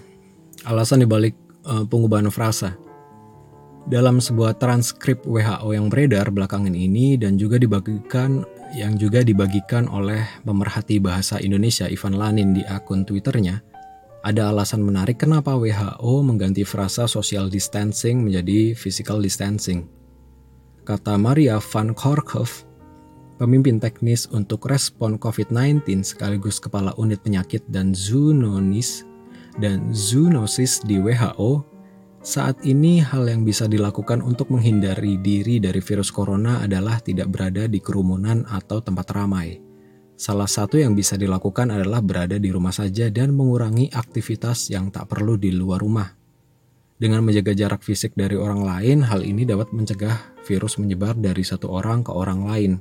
alasan 0.69 1.03
dibalik 1.03 1.35
uh, 1.65 1.83
pengubahan 1.89 2.29
frasa. 2.29 2.77
Dalam 3.83 4.23
sebuah 4.23 4.63
transkrip 4.63 5.27
WHO 5.27 5.75
yang 5.75 5.91
beredar 5.91 6.31
belakangan 6.31 6.71
ini 6.71 7.19
dan 7.19 7.35
juga 7.35 7.59
dibagikan 7.59 8.47
yang 8.73 8.95
juga 8.95 9.27
dibagikan 9.27 9.91
oleh 9.91 10.23
pemerhati 10.47 11.03
bahasa 11.03 11.43
Indonesia 11.43 11.91
Ivan 11.91 12.15
Lanin 12.15 12.55
di 12.55 12.63
akun 12.63 13.03
Twitternya, 13.03 13.59
ada 14.23 14.55
alasan 14.55 14.87
menarik 14.87 15.19
kenapa 15.19 15.59
WHO 15.59 16.23
mengganti 16.23 16.63
frasa 16.63 17.11
social 17.11 17.51
distancing 17.51 18.23
menjadi 18.23 18.71
physical 18.79 19.19
distancing. 19.19 19.91
Kata 20.87 21.19
Maria 21.19 21.59
van 21.59 21.91
Korkhoff, 21.91 22.63
pemimpin 23.43 23.83
teknis 23.83 24.31
untuk 24.31 24.71
respon 24.71 25.19
COVID-19 25.19 26.07
sekaligus 26.07 26.63
kepala 26.63 26.95
unit 27.03 27.19
penyakit 27.19 27.67
dan 27.67 27.91
zoonosis 27.91 29.03
dan 29.59 29.91
zoonosis 29.91 30.81
di 30.87 31.03
WHO, 31.03 31.72
saat 32.23 32.63
ini 32.63 33.03
hal 33.03 33.27
yang 33.27 33.43
bisa 33.43 33.67
dilakukan 33.67 34.23
untuk 34.23 34.55
menghindari 34.55 35.19
diri 35.19 35.59
dari 35.59 35.83
virus 35.83 36.15
corona 36.15 36.63
adalah 36.63 37.03
tidak 37.03 37.27
berada 37.35 37.67
di 37.67 37.83
kerumunan 37.83 38.47
atau 38.47 38.79
tempat 38.79 39.11
ramai. 39.11 39.59
Salah 40.15 40.47
satu 40.47 40.79
yang 40.79 40.95
bisa 40.95 41.19
dilakukan 41.19 41.75
adalah 41.75 41.99
berada 41.99 42.39
di 42.39 42.47
rumah 42.55 42.71
saja 42.71 43.11
dan 43.11 43.35
mengurangi 43.35 43.91
aktivitas 43.91 44.71
yang 44.71 44.95
tak 44.95 45.11
perlu 45.11 45.35
di 45.35 45.51
luar 45.51 45.83
rumah. 45.83 46.15
Dengan 46.95 47.27
menjaga 47.27 47.59
jarak 47.59 47.83
fisik 47.83 48.15
dari 48.15 48.39
orang 48.39 48.63
lain, 48.63 49.03
hal 49.03 49.27
ini 49.27 49.43
dapat 49.43 49.75
mencegah 49.75 50.39
virus 50.47 50.79
menyebar 50.79 51.19
dari 51.19 51.43
satu 51.43 51.75
orang 51.75 52.07
ke 52.07 52.15
orang 52.15 52.47
lain. 52.47 52.73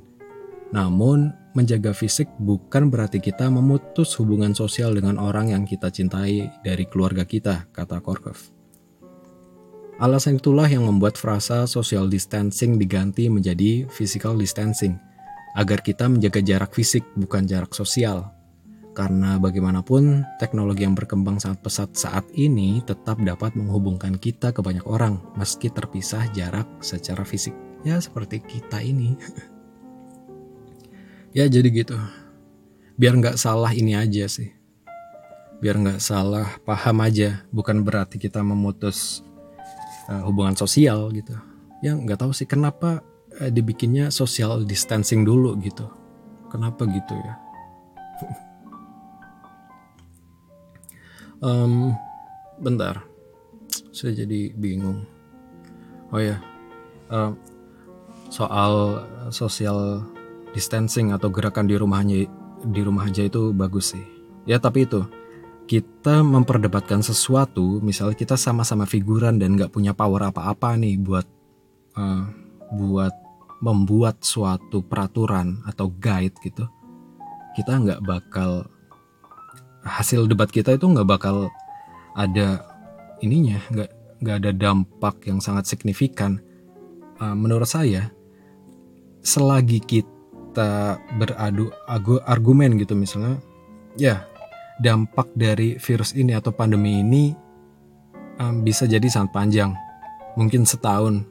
Namun, 0.70 1.34
menjaga 1.58 1.90
fisik 1.90 2.30
bukan 2.38 2.94
berarti 2.94 3.18
kita 3.18 3.50
memutus 3.50 4.14
hubungan 4.22 4.54
sosial 4.54 4.94
dengan 4.94 5.18
orang 5.18 5.50
yang 5.50 5.66
kita 5.66 5.90
cintai 5.90 6.46
dari 6.62 6.86
keluarga 6.86 7.26
kita, 7.26 7.66
kata 7.74 7.98
Korkov. 7.98 8.61
Alasan 10.00 10.40
itulah 10.40 10.64
yang 10.64 10.88
membuat 10.88 11.20
frasa 11.20 11.68
social 11.68 12.08
distancing 12.08 12.80
diganti 12.80 13.28
menjadi 13.28 13.84
physical 13.92 14.32
distancing, 14.40 14.96
agar 15.52 15.84
kita 15.84 16.08
menjaga 16.08 16.40
jarak 16.40 16.72
fisik 16.72 17.04
bukan 17.12 17.44
jarak 17.44 17.76
sosial. 17.76 18.32
Karena 18.92 19.40
bagaimanapun, 19.40 20.24
teknologi 20.36 20.84
yang 20.84 20.92
berkembang 20.92 21.40
sangat 21.40 21.64
pesat 21.64 21.90
saat 21.96 22.28
ini 22.36 22.84
tetap 22.84 23.20
dapat 23.24 23.56
menghubungkan 23.56 24.20
kita 24.20 24.52
ke 24.52 24.60
banyak 24.60 24.84
orang 24.84 25.16
meski 25.36 25.72
terpisah 25.72 26.28
jarak 26.36 26.68
secara 26.84 27.24
fisik. 27.24 27.56
Ya 27.84 27.96
seperti 28.00 28.44
kita 28.44 28.84
ini. 28.84 29.16
ya 31.36 31.48
jadi 31.48 31.68
gitu. 31.72 31.96
Biar 33.00 33.16
nggak 33.16 33.40
salah 33.40 33.72
ini 33.72 33.96
aja 33.96 34.28
sih. 34.28 34.52
biar 35.62 35.78
nggak 35.78 36.02
salah 36.02 36.58
paham 36.66 37.06
aja 37.06 37.46
bukan 37.54 37.86
berarti 37.86 38.18
kita 38.18 38.42
memutus 38.42 39.22
uh, 40.12 40.20
hubungan 40.28 40.52
sosial 40.52 41.08
gitu. 41.16 41.32
Ya 41.80 41.96
nggak 41.96 42.20
tahu 42.20 42.36
sih 42.36 42.44
kenapa 42.44 43.00
uh, 43.40 43.48
dibikinnya 43.48 44.12
social 44.12 44.68
distancing 44.68 45.24
dulu 45.24 45.56
gitu. 45.64 45.88
Kenapa 46.52 46.84
gitu 46.84 47.16
ya? 47.16 47.34
Um, 51.42 51.90
bentar. 52.62 53.02
Saya 53.90 54.14
jadi 54.14 54.54
bingung. 54.54 55.02
Oh 56.14 56.22
ya 56.22 56.38
uh, 57.12 57.32
soal 58.32 59.04
social 59.28 60.00
distancing 60.56 61.12
atau 61.12 61.28
gerakan 61.28 61.68
di 61.68 61.76
rumahnya 61.76 62.18
di 62.62 62.80
rumah 62.80 63.08
aja 63.08 63.28
itu 63.28 63.52
bagus 63.52 63.92
sih. 63.92 64.04
Ya 64.48 64.56
tapi 64.58 64.88
itu 64.88 65.04
kita 65.72 66.20
memperdebatkan 66.20 67.00
sesuatu 67.00 67.80
misalnya 67.80 68.12
kita 68.12 68.36
sama-sama 68.36 68.84
figuran 68.84 69.40
dan 69.40 69.56
nggak 69.56 69.72
punya 69.72 69.96
power 69.96 70.28
apa-apa 70.28 70.76
nih 70.76 71.00
buat 71.00 71.24
uh, 71.96 72.28
buat 72.76 73.16
membuat 73.64 74.20
suatu 74.20 74.84
peraturan 74.84 75.64
atau 75.64 75.88
guide 75.88 76.36
gitu 76.44 76.68
kita 77.56 77.72
nggak 77.72 78.04
bakal 78.04 78.68
hasil 79.80 80.28
debat 80.28 80.52
kita 80.52 80.76
itu 80.76 80.84
nggak 80.84 81.08
bakal 81.08 81.48
ada 82.12 82.68
ininya 83.24 83.56
nggak 83.72 83.90
nggak 84.22 84.36
ada 84.38 84.50
dampak 84.54 85.26
yang 85.26 85.42
sangat 85.42 85.66
signifikan. 85.66 86.38
Uh, 87.18 87.34
menurut 87.34 87.66
saya 87.66 88.10
selagi 89.22 89.82
kita 89.82 90.98
beradu 91.18 91.70
argumen 92.26 92.74
gitu 92.78 92.98
misalnya 92.98 93.38
ya 93.94 94.26
dampak 94.80 95.28
dari 95.36 95.76
virus 95.76 96.16
ini 96.16 96.32
atau 96.32 96.54
pandemi 96.54 97.02
ini 97.02 97.34
um, 98.40 98.64
bisa 98.64 98.88
jadi 98.88 99.04
sangat 99.10 99.32
panjang 99.34 99.70
mungkin 100.38 100.64
setahun. 100.64 101.26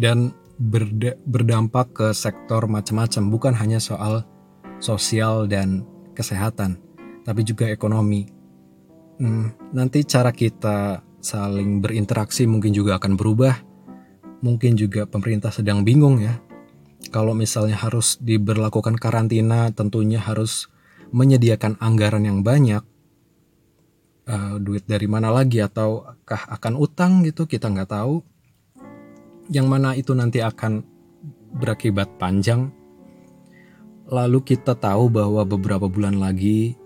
Dan 0.00 0.32
berda 0.60 1.16
berdampak 1.24 1.92
ke 1.92 2.08
sektor 2.12 2.68
macam-macam 2.68 3.22
bukan 3.32 3.54
hanya 3.56 3.80
soal 3.80 4.24
sosial 4.80 5.48
dan 5.48 5.84
kesehatan 6.12 6.80
tapi 7.24 7.44
juga 7.44 7.68
ekonomi. 7.68 8.28
Hmm, 9.20 9.52
nanti 9.76 10.04
cara 10.08 10.32
kita 10.32 11.04
saling 11.20 11.84
berinteraksi 11.84 12.48
mungkin 12.48 12.72
juga 12.72 12.96
akan 12.96 13.14
berubah. 13.16 13.54
Mungkin 14.40 14.72
juga 14.80 15.04
pemerintah 15.04 15.52
sedang 15.52 15.84
bingung 15.84 16.24
ya. 16.24 16.40
Kalau 17.12 17.36
misalnya 17.36 17.76
harus 17.76 18.16
diberlakukan 18.20 18.96
karantina, 18.96 19.68
tentunya 19.72 20.16
harus 20.16 20.72
menyediakan 21.10 21.78
anggaran 21.78 22.26
yang 22.26 22.40
banyak. 22.42 22.82
Uh, 24.30 24.62
duit 24.62 24.86
dari 24.86 25.10
mana 25.10 25.34
lagi 25.34 25.58
ataukah 25.58 26.46
akan 26.54 26.78
utang 26.78 27.26
gitu 27.26 27.46
kita 27.50 27.66
nggak 27.66 27.90
tahu. 27.90 28.22
Yang 29.50 29.66
mana 29.66 29.98
itu 29.98 30.14
nanti 30.14 30.38
akan 30.38 30.86
berakibat 31.58 32.14
panjang. 32.18 32.70
Lalu 34.10 34.42
kita 34.42 34.78
tahu 34.78 35.10
bahwa 35.10 35.42
beberapa 35.46 35.86
bulan 35.90 36.18
lagi 36.18 36.78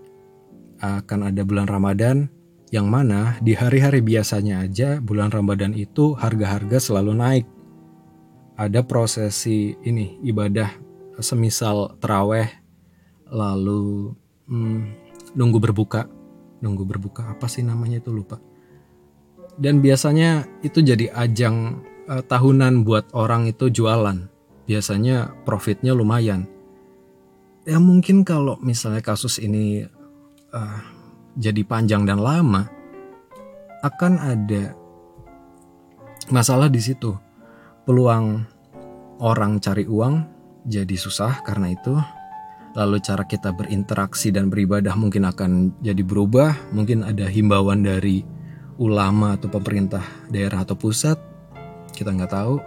akan 0.81 1.29
ada 1.29 1.41
bulan 1.45 1.69
Ramadan 1.69 2.29
yang 2.73 2.89
mana 2.89 3.37
di 3.41 3.53
hari-hari 3.53 4.01
biasanya 4.01 4.65
aja 4.65 4.97
bulan 4.99 5.29
Ramadan 5.29 5.73
itu 5.77 6.17
harga-harga 6.17 6.81
selalu 6.81 7.13
naik. 7.13 7.45
Ada 8.55 8.81
prosesi 8.87 9.75
ini 9.83 10.17
ibadah 10.23 10.71
semisal 11.19 11.99
teraweh 11.99 12.64
lalu 13.29 14.13
hmm, 14.49 14.81
nunggu 15.33 15.57
berbuka, 15.61 16.05
nunggu 16.61 16.83
berbuka 16.85 17.33
apa 17.35 17.45
sih 17.49 17.65
namanya 17.65 18.01
itu 18.01 18.13
lupa. 18.13 18.37
Dan 19.55 19.79
biasanya 19.79 20.43
itu 20.61 20.83
jadi 20.83 21.11
ajang 21.15 21.79
uh, 22.11 22.23
tahunan 22.23 22.83
buat 22.83 23.11
orang 23.15 23.47
itu 23.47 23.71
jualan. 23.71 24.27
Biasanya 24.65 25.45
profitnya 25.45 25.93
lumayan. 25.93 26.49
Ya 27.65 27.77
mungkin 27.81 28.25
kalau 28.27 28.59
misalnya 28.61 29.01
kasus 29.01 29.39
ini 29.41 29.85
uh, 30.53 30.79
jadi 31.39 31.63
panjang 31.63 32.03
dan 32.03 32.19
lama, 32.19 32.67
akan 33.85 34.13
ada 34.17 34.73
masalah 36.33 36.67
di 36.67 36.81
situ. 36.81 37.13
Peluang 37.85 38.41
orang 39.21 39.61
cari 39.61 39.85
uang 39.85 40.25
jadi 40.65 40.95
susah 40.97 41.45
karena 41.45 41.71
itu. 41.71 41.93
Lalu 42.75 42.99
cara 42.99 43.23
kita 43.23 43.55
berinteraksi 43.55 44.35
dan 44.35 44.51
beribadah 44.51 44.93
mungkin 44.99 45.23
akan 45.23 45.79
jadi 45.79 46.03
berubah. 46.03 46.75
Mungkin 46.75 47.07
ada 47.07 47.25
himbauan 47.31 47.87
dari 47.87 48.27
ulama 48.75 49.39
atau 49.39 49.47
pemerintah 49.47 50.03
daerah 50.27 50.67
atau 50.67 50.75
pusat. 50.75 51.15
Kita 51.95 52.11
nggak 52.11 52.31
tahu. 52.35 52.59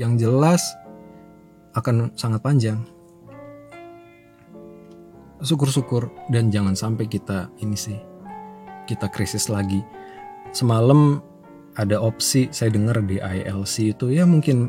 Yang 0.00 0.12
jelas 0.24 0.62
akan 1.76 2.16
sangat 2.16 2.40
panjang 2.40 2.80
syukur-syukur 5.40 6.12
dan 6.28 6.52
jangan 6.52 6.76
sampai 6.76 7.08
kita 7.08 7.48
ini 7.64 7.76
sih 7.76 7.96
kita 8.84 9.08
krisis 9.08 9.48
lagi. 9.48 9.80
Semalam 10.52 11.22
ada 11.78 12.02
opsi 12.02 12.50
saya 12.50 12.74
dengar 12.74 13.00
di 13.06 13.22
ILC 13.22 13.96
itu 13.96 14.10
ya 14.12 14.26
mungkin 14.26 14.68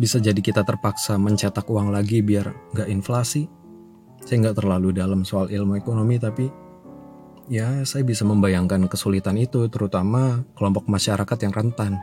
bisa 0.00 0.18
jadi 0.18 0.36
kita 0.40 0.64
terpaksa 0.64 1.16
mencetak 1.20 1.68
uang 1.68 1.92
lagi 1.92 2.20
biar 2.20 2.52
nggak 2.76 2.88
inflasi. 2.90 3.59
Saya 4.24 4.36
nggak 4.46 4.62
terlalu 4.62 4.94
dalam 4.94 5.24
soal 5.24 5.48
ilmu 5.48 5.80
ekonomi 5.80 6.20
tapi 6.20 6.46
ya 7.50 7.82
saya 7.82 8.06
bisa 8.06 8.22
membayangkan 8.22 8.86
kesulitan 8.86 9.34
itu 9.40 9.66
terutama 9.72 10.44
kelompok 10.54 10.86
masyarakat 10.86 11.38
yang 11.42 11.52
rentan. 11.52 11.98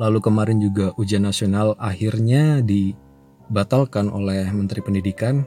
Lalu 0.00 0.18
kemarin 0.20 0.58
juga 0.60 0.92
ujian 0.96 1.24
nasional 1.24 1.76
akhirnya 1.76 2.64
dibatalkan 2.64 4.08
oleh 4.08 4.48
Menteri 4.52 4.80
Pendidikan. 4.80 5.44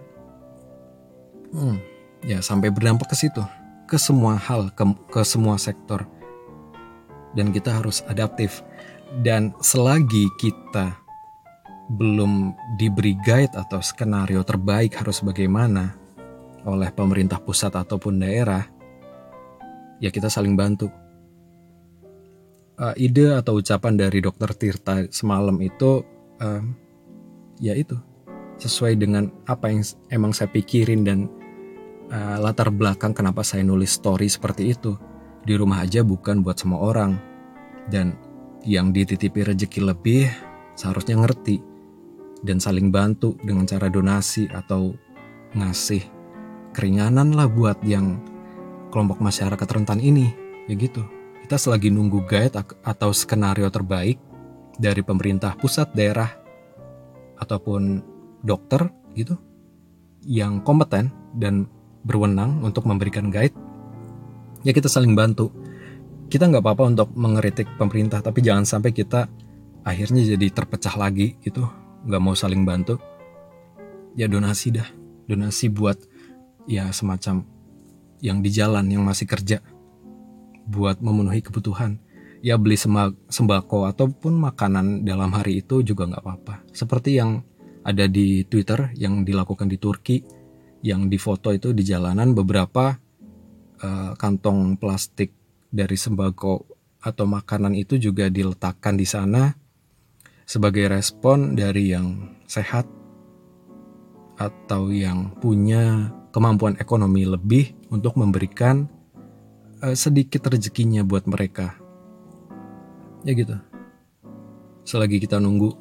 Hmm, 1.53 1.77
ya 2.25 2.41
sampai 2.41 2.73
berdampak 2.73 3.13
ke 3.13 3.17
situ 3.17 3.41
ke 3.93 4.01
semua 4.01 4.39
hal, 4.39 4.73
ke, 4.73 4.83
ke 5.13 5.21
semua 5.21 5.59
sektor. 5.59 6.07
Dan 7.37 7.53
kita 7.53 7.77
harus 7.77 8.01
adaptif. 8.09 8.65
Dan 9.21 9.53
selagi 9.61 10.25
kita 10.41 10.97
belum 11.91 12.55
diberi 12.79 13.19
guide 13.19 13.59
atau 13.59 13.83
skenario 13.83 14.39
terbaik 14.47 14.95
harus 15.03 15.19
bagaimana 15.19 15.99
oleh 16.63 16.89
pemerintah 16.95 17.43
pusat 17.43 17.75
ataupun 17.75 18.23
daerah, 18.23 18.63
ya 19.99 20.07
kita 20.09 20.31
saling 20.31 20.55
bantu. 20.55 20.87
Uh, 22.73 22.95
ide 22.97 23.37
atau 23.37 23.61
ucapan 23.61 23.93
dari 23.93 24.17
Dokter 24.23 24.49
Tirta 24.57 25.05
semalam 25.13 25.53
itu, 25.61 26.01
uh, 26.41 26.63
ya 27.61 27.77
itu 27.77 27.93
sesuai 28.57 28.97
dengan 28.97 29.29
apa 29.45 29.69
yang 29.69 29.83
emang 30.09 30.31
saya 30.33 30.49
pikirin 30.49 31.05
dan 31.05 31.29
uh, 32.09 32.41
latar 32.41 32.73
belakang 32.73 33.13
kenapa 33.13 33.45
saya 33.45 33.61
nulis 33.61 33.93
story 33.93 34.25
seperti 34.31 34.73
itu. 34.73 34.97
Di 35.43 35.59
rumah 35.59 35.83
aja 35.83 36.01
bukan 36.01 36.39
buat 36.41 36.55
semua 36.55 36.79
orang. 36.79 37.19
Dan 37.91 38.15
yang 38.63 38.95
dititipi 38.95 39.43
rezeki 39.43 39.83
lebih 39.83 40.31
seharusnya 40.79 41.19
ngerti 41.19 41.72
dan 42.43 42.59
saling 42.59 42.91
bantu 42.91 43.39
dengan 43.41 43.63
cara 43.63 43.87
donasi 43.87 44.51
atau 44.51 44.93
ngasih 45.55 46.03
keringanan 46.75 47.31
lah 47.33 47.47
buat 47.47 47.79
yang 47.87 48.19
kelompok 48.91 49.23
masyarakat 49.23 49.67
rentan 49.67 50.03
ini. 50.03 50.29
Ya 50.67 50.75
gitu. 50.75 51.03
Kita 51.43 51.59
selagi 51.59 51.91
nunggu 51.91 52.23
guide 52.23 52.55
atau 52.83 53.11
skenario 53.11 53.67
terbaik 53.67 54.15
dari 54.79 55.03
pemerintah 55.03 55.59
pusat, 55.59 55.91
daerah, 55.91 56.31
ataupun 57.35 57.99
dokter 58.39 58.87
gitu 59.11 59.35
yang 60.23 60.63
kompeten 60.63 61.11
dan 61.35 61.67
berwenang 62.07 62.63
untuk 62.63 62.87
memberikan 62.87 63.27
guide, 63.27 63.55
ya 64.63 64.71
kita 64.71 64.87
saling 64.87 65.15
bantu. 65.15 65.51
Kita 66.31 66.47
nggak 66.47 66.63
apa-apa 66.63 66.83
untuk 66.87 67.09
mengeritik 67.13 67.67
pemerintah, 67.75 68.23
tapi 68.23 68.39
jangan 68.39 68.63
sampai 68.63 68.95
kita 68.95 69.27
akhirnya 69.83 70.23
jadi 70.23 70.47
terpecah 70.47 70.95
lagi 70.95 71.35
gitu, 71.43 71.67
nggak 72.07 72.21
mau 72.21 72.35
saling 72.35 72.63
bantu. 72.63 72.99
Ya 74.13 74.29
donasi 74.29 74.75
dah, 74.75 74.85
donasi 75.25 75.73
buat 75.73 75.97
ya 76.69 76.87
semacam 76.93 77.43
yang 78.23 78.39
di 78.39 78.49
jalan 78.53 78.85
yang 78.87 79.03
masih 79.03 79.27
kerja 79.27 79.59
buat 80.69 81.01
memenuhi 81.03 81.43
kebutuhan. 81.43 81.99
Ya 82.43 82.59
beli 82.59 82.75
sembako 82.75 83.87
ataupun 83.87 84.35
makanan 84.35 85.07
dalam 85.07 85.31
hari 85.31 85.63
itu 85.63 85.79
juga 85.79 86.07
nggak 86.11 86.23
apa-apa. 86.23 86.55
Seperti 86.75 87.15
yang 87.15 87.39
ada 87.83 88.07
di 88.07 88.43
Twitter 88.47 88.91
yang 88.95 89.23
dilakukan 89.27 89.67
di 89.67 89.79
Turki 89.79 90.23
yang 90.83 91.07
difoto 91.07 91.55
itu 91.55 91.71
di 91.71 91.83
jalanan 91.83 92.35
beberapa 92.35 92.95
uh, 93.79 94.11
kantong 94.19 94.75
plastik 94.75 95.31
dari 95.71 95.95
sembako 95.95 96.67
atau 97.03 97.25
makanan 97.27 97.75
itu 97.75 97.99
juga 97.99 98.27
diletakkan 98.27 98.95
di 98.95 99.07
sana 99.07 99.51
sebagai 100.53 100.85
respon 100.85 101.57
dari 101.57 101.97
yang 101.97 102.37
sehat 102.45 102.85
atau 104.37 104.93
yang 104.93 105.33
punya 105.41 106.13
kemampuan 106.29 106.77
ekonomi 106.77 107.25
lebih 107.25 107.73
untuk 107.89 108.13
memberikan 108.21 108.85
uh, 109.81 109.97
sedikit 109.97 110.45
rezekinya 110.53 111.01
buat 111.01 111.25
mereka. 111.25 111.73
Ya 113.25 113.33
gitu. 113.33 113.57
Selagi 114.85 115.17
kita 115.25 115.41
nunggu 115.41 115.73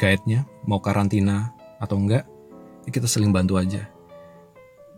guide-nya 0.00 0.48
mau 0.64 0.80
karantina 0.80 1.52
atau 1.76 2.00
enggak, 2.00 2.24
ya 2.88 2.90
kita 2.94 3.04
saling 3.04 3.28
bantu 3.28 3.60
aja. 3.60 3.92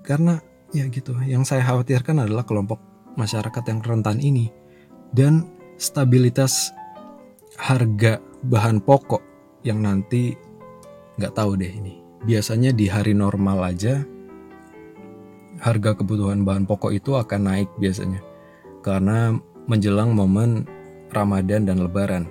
Karena 0.07 0.39
ya 0.71 0.87
gitu, 0.87 1.19
yang 1.27 1.43
saya 1.43 1.67
khawatirkan 1.67 2.31
adalah 2.31 2.47
kelompok 2.47 2.79
masyarakat 3.19 3.67
yang 3.67 3.83
rentan 3.83 4.23
ini 4.23 4.55
dan 5.11 5.51
stabilitas 5.83 6.71
harga 7.61 8.17
bahan 8.49 8.81
pokok 8.81 9.21
yang 9.69 9.85
nanti 9.85 10.33
nggak 11.21 11.37
tahu 11.37 11.61
deh 11.61 11.69
ini. 11.69 12.01
Biasanya 12.25 12.73
di 12.73 12.89
hari 12.89 13.13
normal 13.13 13.77
aja 13.77 14.01
harga 15.61 15.93
kebutuhan 15.93 16.41
bahan 16.41 16.65
pokok 16.65 16.97
itu 16.97 17.21
akan 17.21 17.53
naik 17.53 17.69
biasanya 17.77 18.25
karena 18.81 19.37
menjelang 19.69 20.17
momen 20.17 20.65
Ramadan 21.13 21.69
dan 21.69 21.85
Lebaran. 21.85 22.25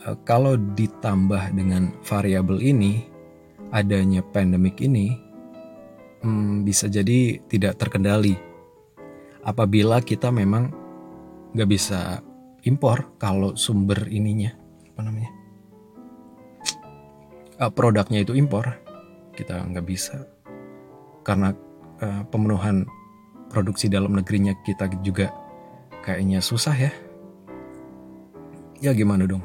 E, 0.00 0.16
kalau 0.24 0.56
ditambah 0.56 1.52
dengan 1.52 1.92
variabel 2.00 2.64
ini, 2.64 3.04
adanya 3.68 4.24
pandemik 4.24 4.80
ini 4.80 5.12
hmm, 6.24 6.64
bisa 6.64 6.88
jadi 6.88 7.36
tidak 7.52 7.76
terkendali. 7.76 8.32
Apabila 9.44 10.00
kita 10.00 10.32
memang 10.32 10.72
nggak 11.52 11.68
bisa 11.68 12.24
impor 12.68 13.16
kalau 13.16 13.56
sumber 13.56 14.04
ininya 14.12 14.52
apa 14.92 15.00
namanya 15.00 15.38
uh, 17.58 17.72
produknya 17.72 18.22
itu 18.22 18.36
impor 18.38 18.78
kita 19.34 19.54
nggak 19.70 19.86
bisa. 19.86 20.26
Karena 21.22 21.54
uh, 22.02 22.22
pemenuhan 22.26 22.82
produksi 23.46 23.86
dalam 23.86 24.18
negerinya 24.18 24.54
kita 24.66 24.90
juga 25.02 25.30
kayaknya 26.02 26.42
susah 26.42 26.74
ya. 26.74 26.92
Ya 28.78 28.94
gimana 28.94 29.26
dong? 29.26 29.42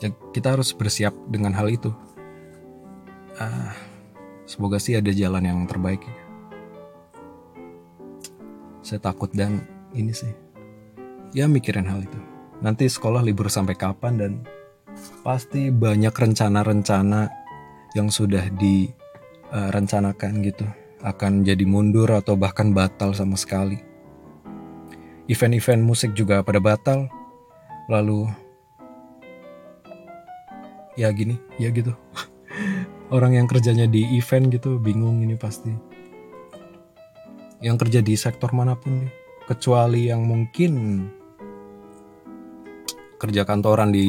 Ya, 0.00 0.08
kita 0.32 0.56
harus 0.56 0.72
bersiap 0.72 1.12
dengan 1.28 1.52
hal 1.52 1.68
itu. 1.68 1.92
Uh, 3.36 3.72
semoga 4.44 4.80
sih 4.80 4.96
ada 4.96 5.12
jalan 5.12 5.44
yang 5.44 5.64
terbaik 5.64 6.04
ya. 6.04 6.16
saya 8.80 8.98
takut 9.06 9.30
dan 9.30 9.62
ini 9.94 10.10
sih 10.10 10.49
ya 11.34 11.46
mikirin 11.46 11.86
hal 11.86 12.02
itu 12.02 12.20
nanti 12.60 12.86
sekolah 12.86 13.24
libur 13.24 13.48
sampai 13.48 13.74
kapan 13.74 14.14
dan 14.20 14.32
pasti 15.24 15.70
banyak 15.72 16.12
rencana-rencana 16.12 17.30
yang 17.94 18.10
sudah 18.10 18.46
direncanakan 18.54 20.32
uh, 20.38 20.42
gitu 20.44 20.66
akan 21.00 21.42
jadi 21.48 21.64
mundur 21.64 22.12
atau 22.12 22.36
bahkan 22.36 22.76
batal 22.76 23.16
sama 23.16 23.36
sekali. 23.36 23.80
Event-event 25.30 25.80
musik 25.80 26.12
juga 26.12 26.44
pada 26.44 26.60
batal. 26.60 27.08
Lalu 27.88 28.28
ya 30.94 31.08
gini, 31.10 31.40
ya 31.56 31.72
gitu. 31.72 31.96
Orang 33.14 33.34
yang 33.34 33.48
kerjanya 33.50 33.88
di 33.90 34.06
event 34.14 34.52
gitu 34.52 34.78
bingung 34.78 35.24
ini 35.24 35.34
pasti. 35.34 35.72
Yang 37.60 37.76
kerja 37.86 38.00
di 38.04 38.14
sektor 38.16 38.52
mana 38.52 38.76
pun 38.76 39.04
nih, 39.04 39.12
kecuali 39.48 40.08
yang 40.08 40.24
mungkin 40.24 41.06
kerja 43.20 43.44
kantoran 43.44 43.92
di 43.92 44.08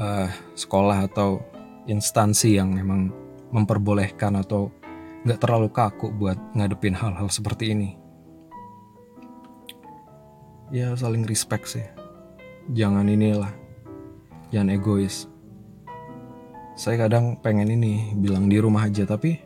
uh, 0.00 0.28
sekolah 0.56 1.04
atau 1.04 1.44
instansi 1.84 2.56
yang 2.56 2.72
memang 2.72 3.12
memperbolehkan 3.52 4.40
atau 4.40 4.72
nggak 5.28 5.36
terlalu 5.36 5.68
kaku 5.68 6.08
buat 6.16 6.40
ngadepin 6.56 6.96
hal-hal 6.96 7.28
seperti 7.28 7.76
ini. 7.76 8.00
Ya 10.72 10.96
saling 10.96 11.28
respect 11.28 11.68
sih. 11.68 11.84
Jangan 12.72 13.04
inilah, 13.04 13.52
jangan 14.48 14.72
egois. 14.72 15.28
Saya 16.78 17.04
kadang 17.04 17.36
pengen 17.44 17.68
ini 17.68 18.16
bilang 18.16 18.48
di 18.48 18.56
rumah 18.56 18.88
aja 18.88 19.04
tapi 19.04 19.36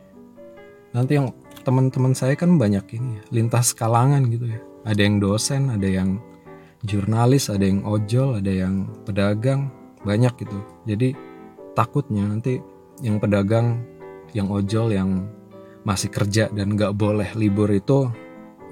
nanti 0.95 1.19
yang 1.19 1.35
teman-teman 1.67 2.15
saya 2.15 2.39
kan 2.39 2.55
banyak 2.55 2.87
ini 2.95 3.19
lintas 3.35 3.75
kalangan 3.75 4.23
gitu 4.31 4.47
ya. 4.47 4.61
Ada 4.85 5.01
yang 5.01 5.17
dosen, 5.19 5.73
ada 5.73 5.89
yang 5.89 6.21
jurnalis, 6.85 7.49
ada 7.49 7.65
yang 7.65 7.83
ojol, 7.83 8.39
ada 8.39 8.53
yang 8.53 8.85
pedagang, 9.09 9.73
banyak 10.05 10.37
gitu. 10.37 10.59
Jadi 10.85 11.17
takutnya 11.73 12.29
nanti 12.29 12.61
yang 13.01 13.19
pedagang 13.19 13.83
yang 14.37 14.53
ojol 14.53 14.93
yang 14.93 15.27
masih 15.83 16.13
kerja 16.13 16.53
dan 16.53 16.77
nggak 16.77 16.95
boleh 16.95 17.29
libur 17.35 17.69
itu 17.73 18.09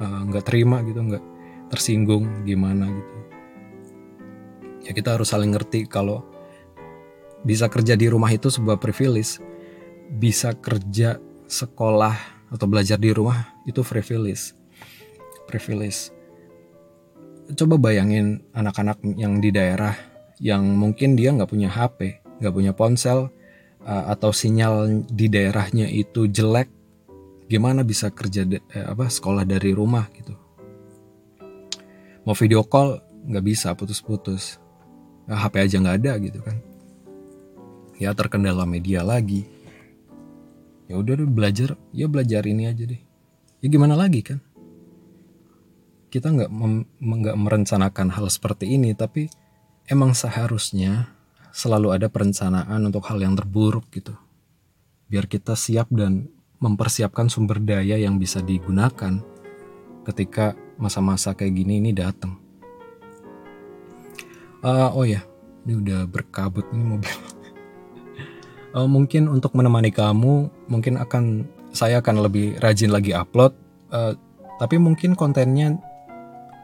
eh, 0.00 0.20
nggak 0.28 0.44
uh, 0.44 0.46
terima 0.46 0.80
gitu 0.84 1.00
nggak 1.02 1.24
tersinggung 1.72 2.44
gimana 2.44 2.88
gitu. 2.92 3.14
Ya 4.88 4.92
kita 4.92 5.16
harus 5.16 5.32
saling 5.32 5.56
ngerti 5.56 5.88
kalau 5.88 6.22
bisa 7.42 7.66
kerja 7.66 7.96
di 7.96 8.06
rumah 8.12 8.30
itu 8.30 8.52
sebuah 8.52 8.76
privilege. 8.78 9.40
Bisa 10.12 10.52
kerja 10.52 11.16
sekolah 11.48 12.44
atau 12.52 12.66
belajar 12.68 13.00
di 13.00 13.08
rumah 13.16 13.56
itu 13.64 13.80
privilege. 13.80 14.52
Privilege 15.48 16.21
coba 17.56 17.76
bayangin 17.78 18.44
anak-anak 18.52 19.00
yang 19.16 19.38
di 19.38 19.52
daerah 19.52 19.94
yang 20.42 20.66
mungkin 20.74 21.14
dia 21.14 21.30
nggak 21.30 21.50
punya 21.50 21.70
HP, 21.70 22.18
nggak 22.42 22.54
punya 22.54 22.72
ponsel, 22.74 23.30
uh, 23.86 24.04
atau 24.10 24.34
sinyal 24.34 25.06
di 25.06 25.30
daerahnya 25.30 25.86
itu 25.86 26.26
jelek, 26.26 26.66
gimana 27.46 27.86
bisa 27.86 28.10
kerja 28.10 28.42
eh, 28.50 28.86
apa 28.86 29.06
sekolah 29.06 29.46
dari 29.46 29.70
rumah 29.70 30.10
gitu? 30.16 30.34
Mau 32.26 32.34
video 32.34 32.66
call 32.66 32.98
nggak 33.30 33.44
bisa, 33.46 33.70
putus-putus. 33.78 34.58
Nah, 35.30 35.38
HP 35.38 35.54
aja 35.62 35.76
nggak 35.78 35.96
ada 36.02 36.12
gitu 36.18 36.42
kan? 36.42 36.58
Ya 38.02 38.10
terkendala 38.10 38.66
media 38.66 39.06
lagi. 39.06 39.46
Ya 40.90 40.98
udah 40.98 41.14
belajar, 41.22 41.78
ya 41.94 42.10
belajar 42.10 42.42
ini 42.50 42.66
aja 42.66 42.82
deh. 42.82 42.98
Ya 43.62 43.66
gimana 43.70 43.94
lagi 43.94 44.26
kan? 44.26 44.42
Kita 46.12 46.28
nggak 46.28 46.52
nggak 47.00 47.36
merencanakan 47.40 48.12
hal 48.12 48.28
seperti 48.28 48.76
ini, 48.76 48.92
tapi 48.92 49.32
emang 49.88 50.12
seharusnya 50.12 51.08
selalu 51.56 51.96
ada 51.96 52.12
perencanaan 52.12 52.84
untuk 52.84 53.08
hal 53.08 53.16
yang 53.16 53.32
terburuk 53.32 53.88
gitu. 53.88 54.12
Biar 55.08 55.24
kita 55.24 55.56
siap 55.56 55.88
dan 55.88 56.28
mempersiapkan 56.60 57.32
sumber 57.32 57.64
daya 57.64 57.96
yang 57.96 58.20
bisa 58.20 58.44
digunakan 58.44 59.24
ketika 60.04 60.52
masa-masa 60.76 61.32
kayak 61.32 61.56
gini 61.56 61.80
ini 61.80 61.96
datang. 61.96 62.36
Uh, 64.60 64.92
oh 64.92 65.08
ya, 65.08 65.24
ini 65.64 65.80
udah 65.80 66.04
berkabut 66.04 66.68
ini 66.76 66.84
mobil. 66.84 67.16
uh, 68.76 68.84
mungkin 69.00 69.32
untuk 69.32 69.56
menemani 69.56 69.88
kamu, 69.88 70.52
mungkin 70.68 71.00
akan 71.00 71.48
saya 71.72 72.04
akan 72.04 72.20
lebih 72.20 72.60
rajin 72.60 72.92
lagi 72.92 73.16
upload. 73.16 73.56
Uh, 73.88 74.12
tapi 74.60 74.78
mungkin 74.78 75.18
kontennya 75.18 75.80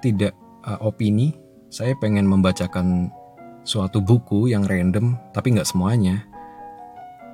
tidak 0.01 0.35
uh, 0.65 0.79
opini 0.83 1.35
saya 1.69 1.93
pengen 2.01 2.25
membacakan 2.25 3.13
suatu 3.69 4.01
buku 4.01 4.49
yang 4.49 4.65
random, 4.65 5.21
tapi 5.37 5.53
nggak 5.53 5.69
semuanya. 5.69 6.25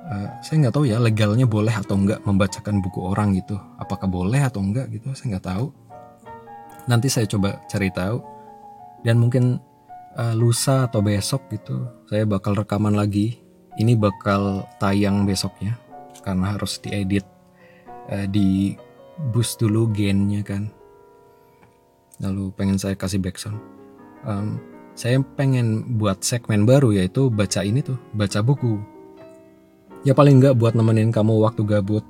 Uh, 0.05 0.27
saya 0.43 0.67
nggak 0.67 0.75
tahu 0.75 0.85
ya 0.85 0.99
legalnya 0.99 1.47
boleh 1.47 1.71
atau 1.71 1.95
nggak 1.95 2.27
membacakan 2.27 2.83
buku 2.83 2.99
orang 2.99 3.33
gitu. 3.39 3.55
Apakah 3.79 4.11
boleh 4.11 4.43
atau 4.43 4.59
enggak 4.59 4.91
gitu, 4.91 5.15
saya 5.15 5.35
nggak 5.39 5.47
tahu. 5.47 5.71
Nanti 6.91 7.07
saya 7.09 7.25
coba 7.25 7.63
cari 7.71 7.89
tahu. 7.89 8.19
Dan 9.01 9.23
mungkin 9.23 9.57
uh, 10.19 10.33
lusa 10.35 10.91
atau 10.91 10.99
besok 10.99 11.47
gitu, 11.49 11.87
saya 12.11 12.27
bakal 12.27 12.53
rekaman 12.53 12.93
lagi. 12.93 13.39
Ini 13.75 13.95
bakal 13.99 14.67
tayang 14.79 15.27
besoknya, 15.27 15.75
karena 16.23 16.55
harus 16.55 16.79
diedit, 16.79 17.27
uh, 18.11 18.27
di 18.27 18.75
boost 19.31 19.63
dulu 19.63 19.89
gennya 19.95 20.43
kan. 20.43 20.67
Lalu 22.23 22.51
pengen 22.55 22.79
saya 22.79 22.95
kasih 22.95 23.19
backsound 23.19 23.75
um, 24.25 24.57
saya 24.97 25.21
pengen 25.37 25.99
buat 25.99 26.23
segmen 26.25 26.65
baru 26.65 26.95
yaitu 26.95 27.29
baca 27.29 27.61
ini 27.61 27.85
tuh, 27.85 27.99
baca 28.15 28.41
buku. 28.41 28.81
Ya 30.07 30.15
paling 30.15 30.41
nggak 30.41 30.57
buat 30.57 30.73
nemenin 30.73 31.13
kamu 31.13 31.35
waktu 31.43 31.61
gabut. 31.67 32.05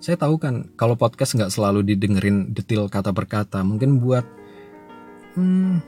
Saya 0.00 0.16
tahu 0.16 0.40
kan 0.40 0.72
kalau 0.80 0.96
podcast 0.96 1.36
nggak 1.36 1.52
selalu 1.52 1.84
didengerin 1.84 2.52
detail 2.52 2.88
kata 2.88 3.12
per 3.12 3.28
kata, 3.28 3.64
mungkin 3.64 4.00
buat 4.00 4.24
hmm, 5.36 5.80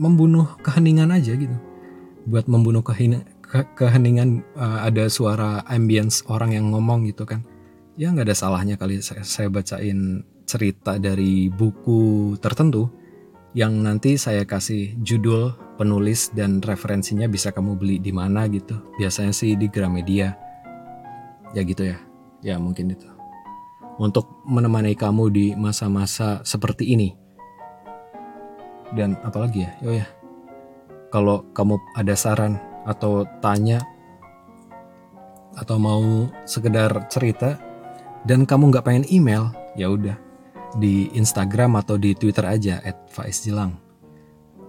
membunuh 0.00 0.56
keheningan 0.64 1.12
aja 1.12 1.36
gitu. 1.36 1.56
Buat 2.24 2.48
membunuh 2.48 2.80
kehin 2.80 3.24
ke 3.44 3.64
keheningan 3.76 4.44
uh, 4.56 4.84
ada 4.84 5.08
suara 5.08 5.64
ambience 5.68 6.24
orang 6.28 6.56
yang 6.56 6.72
ngomong 6.72 7.08
gitu 7.08 7.24
kan. 7.24 7.44
Ya 7.96 8.12
nggak 8.12 8.28
ada 8.28 8.36
salahnya 8.36 8.74
kali 8.76 9.00
saya, 9.00 9.22
saya 9.22 9.48
bacain 9.48 10.26
cerita 10.44 11.00
dari 11.00 11.48
buku 11.48 12.36
tertentu 12.38 12.88
yang 13.54 13.86
nanti 13.86 14.18
saya 14.18 14.42
kasih 14.42 14.98
judul, 15.00 15.54
penulis 15.78 16.34
dan 16.34 16.58
referensinya 16.58 17.30
bisa 17.30 17.54
kamu 17.54 17.78
beli 17.78 17.96
di 18.02 18.10
mana 18.10 18.50
gitu. 18.50 18.78
Biasanya 18.98 19.30
sih 19.30 19.54
di 19.54 19.70
Gramedia. 19.70 20.34
Ya 21.54 21.62
gitu 21.62 21.86
ya. 21.86 21.98
Ya 22.44 22.58
mungkin 22.60 22.92
itu. 22.92 23.08
untuk 23.94 24.42
menemani 24.42 24.98
kamu 24.98 25.30
di 25.30 25.46
masa-masa 25.54 26.42
seperti 26.42 26.98
ini. 26.98 27.14
Dan 28.94 29.14
apalagi 29.22 29.66
ya, 29.66 29.70
oh 29.86 29.94
ya, 29.94 30.06
kalau 31.10 31.46
kamu 31.54 31.78
ada 31.94 32.14
saran 32.14 32.58
atau 32.86 33.26
tanya 33.38 33.82
atau 35.54 35.78
mau 35.78 36.26
sekedar 36.42 37.06
cerita 37.06 37.58
dan 38.26 38.42
kamu 38.42 38.74
nggak 38.74 38.86
pengen 38.86 39.06
email, 39.10 39.54
ya 39.78 39.90
udah 39.90 40.18
di 40.78 41.10
Instagram 41.14 41.78
atau 41.78 41.98
di 41.98 42.14
Twitter 42.14 42.44
aja 42.46 42.82
@faizjelang. 43.10 43.74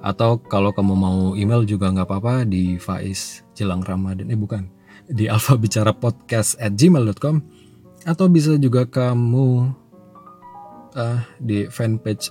Atau 0.05 0.37
kalau 0.45 0.69
kamu 0.69 0.93
mau 0.93 1.19
email 1.33 1.65
juga 1.65 1.89
nggak 1.89 2.05
apa-apa 2.05 2.45
di 2.45 2.77
Faiz 2.77 3.41
Jelang 3.57 3.81
Ramadan. 3.81 4.29
Eh 4.29 4.37
bukan, 4.37 4.69
di 5.09 5.25
Alfa 5.33 5.57
Bicara 5.57 5.93
Podcast 5.93 6.57
at 6.61 6.77
gmail.com 6.77 7.41
atau 8.05 8.25
bisa 8.29 8.53
juga 8.61 8.85
kamu 8.85 9.73
uh, 10.93 11.19
di 11.41 11.65
fanpage 11.65 12.29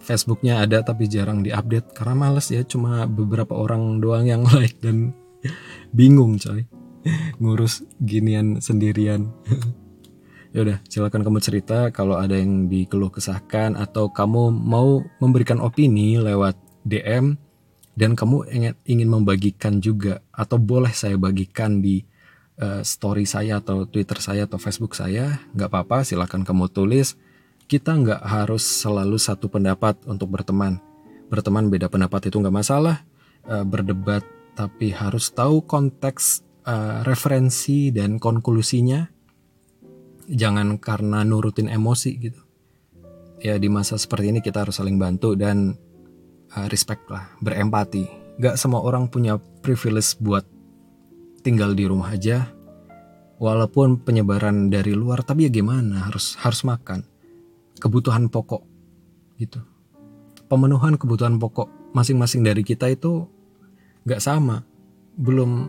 Facebooknya 0.00 0.64
ada 0.64 0.80
tapi 0.80 1.10
jarang 1.10 1.44
diupdate 1.44 1.92
karena 1.92 2.14
males 2.16 2.48
ya 2.48 2.64
cuma 2.64 3.04
beberapa 3.04 3.52
orang 3.52 4.00
doang 4.00 4.24
yang 4.24 4.42
like 4.54 4.78
dan 4.80 5.12
bingung 5.92 6.38
coy 6.38 6.64
ngurus 7.42 7.82
ginian 8.00 8.62
sendirian 8.62 9.28
ya 10.50 10.66
udah 10.66 10.78
silakan 10.90 11.22
kamu 11.22 11.38
cerita 11.38 11.94
kalau 11.94 12.18
ada 12.18 12.34
yang 12.34 12.66
dikeluh 12.66 13.10
kesahkan 13.10 13.78
atau 13.78 14.10
kamu 14.10 14.50
mau 14.50 15.02
memberikan 15.22 15.62
opini 15.62 16.18
lewat 16.18 16.58
DM 16.82 17.38
dan 17.94 18.18
kamu 18.18 18.50
ingin 18.50 18.74
ingin 18.86 19.08
membagikan 19.08 19.78
juga 19.78 20.24
atau 20.34 20.58
boleh 20.58 20.90
saya 20.90 21.14
bagikan 21.14 21.78
di 21.78 22.02
uh, 22.58 22.82
story 22.82 23.26
saya 23.26 23.62
atau 23.62 23.86
Twitter 23.86 24.18
saya 24.18 24.50
atau 24.50 24.58
Facebook 24.58 24.98
saya 24.98 25.38
nggak 25.54 25.70
apa-apa 25.70 26.02
silakan 26.02 26.42
kamu 26.42 26.66
tulis 26.72 27.14
kita 27.70 27.94
nggak 27.94 28.26
harus 28.26 28.66
selalu 28.66 29.14
satu 29.14 29.46
pendapat 29.46 29.94
untuk 30.10 30.34
berteman. 30.34 30.82
Berteman 31.30 31.70
beda 31.70 31.86
pendapat 31.86 32.26
itu 32.26 32.42
nggak 32.42 32.50
masalah. 32.50 33.06
Uh, 33.46 33.62
berdebat 33.62 34.26
tapi 34.58 34.90
harus 34.90 35.30
tahu 35.30 35.62
konteks 35.62 36.42
uh, 36.66 37.06
referensi 37.06 37.94
dan 37.94 38.18
konklusinya. 38.18 39.06
Jangan 40.30 40.78
karena 40.78 41.26
nurutin 41.26 41.66
emosi 41.66 42.10
gitu. 42.22 42.40
Ya 43.42 43.58
di 43.58 43.66
masa 43.66 43.98
seperti 43.98 44.30
ini 44.30 44.38
kita 44.38 44.62
harus 44.62 44.78
saling 44.78 45.00
bantu 45.00 45.34
dan 45.34 45.74
uh, 46.54 46.66
respect 46.70 47.08
lah, 47.10 47.34
berempati. 47.42 48.06
Gak 48.38 48.56
semua 48.56 48.80
orang 48.80 49.10
punya 49.10 49.36
privilege 49.36 50.16
buat 50.22 50.46
tinggal 51.42 51.74
di 51.74 51.84
rumah 51.88 52.14
aja. 52.14 52.46
Walaupun 53.40 54.04
penyebaran 54.04 54.68
dari 54.68 54.92
luar, 54.92 55.24
tapi 55.24 55.48
ya 55.48 55.50
gimana 55.50 56.04
harus 56.04 56.36
harus 56.44 56.60
makan 56.60 57.00
kebutuhan 57.80 58.28
pokok 58.28 58.60
gitu. 59.40 59.64
Pemenuhan 60.46 61.00
kebutuhan 61.00 61.40
pokok 61.40 61.96
masing-masing 61.96 62.44
dari 62.44 62.60
kita 62.60 62.92
itu 62.92 63.24
nggak 64.04 64.20
sama. 64.20 64.60
Belum 65.16 65.66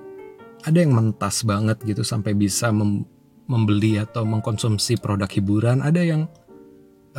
ada 0.68 0.78
yang 0.78 0.92
mentas 0.92 1.48
banget 1.48 1.80
gitu 1.88 2.04
sampai 2.04 2.36
bisa 2.36 2.70
mem 2.76 3.08
membeli 3.52 4.00
atau 4.00 4.24
mengkonsumsi 4.24 4.96
produk 5.04 5.28
hiburan. 5.28 5.84
Ada 5.84 6.02
yang 6.08 6.32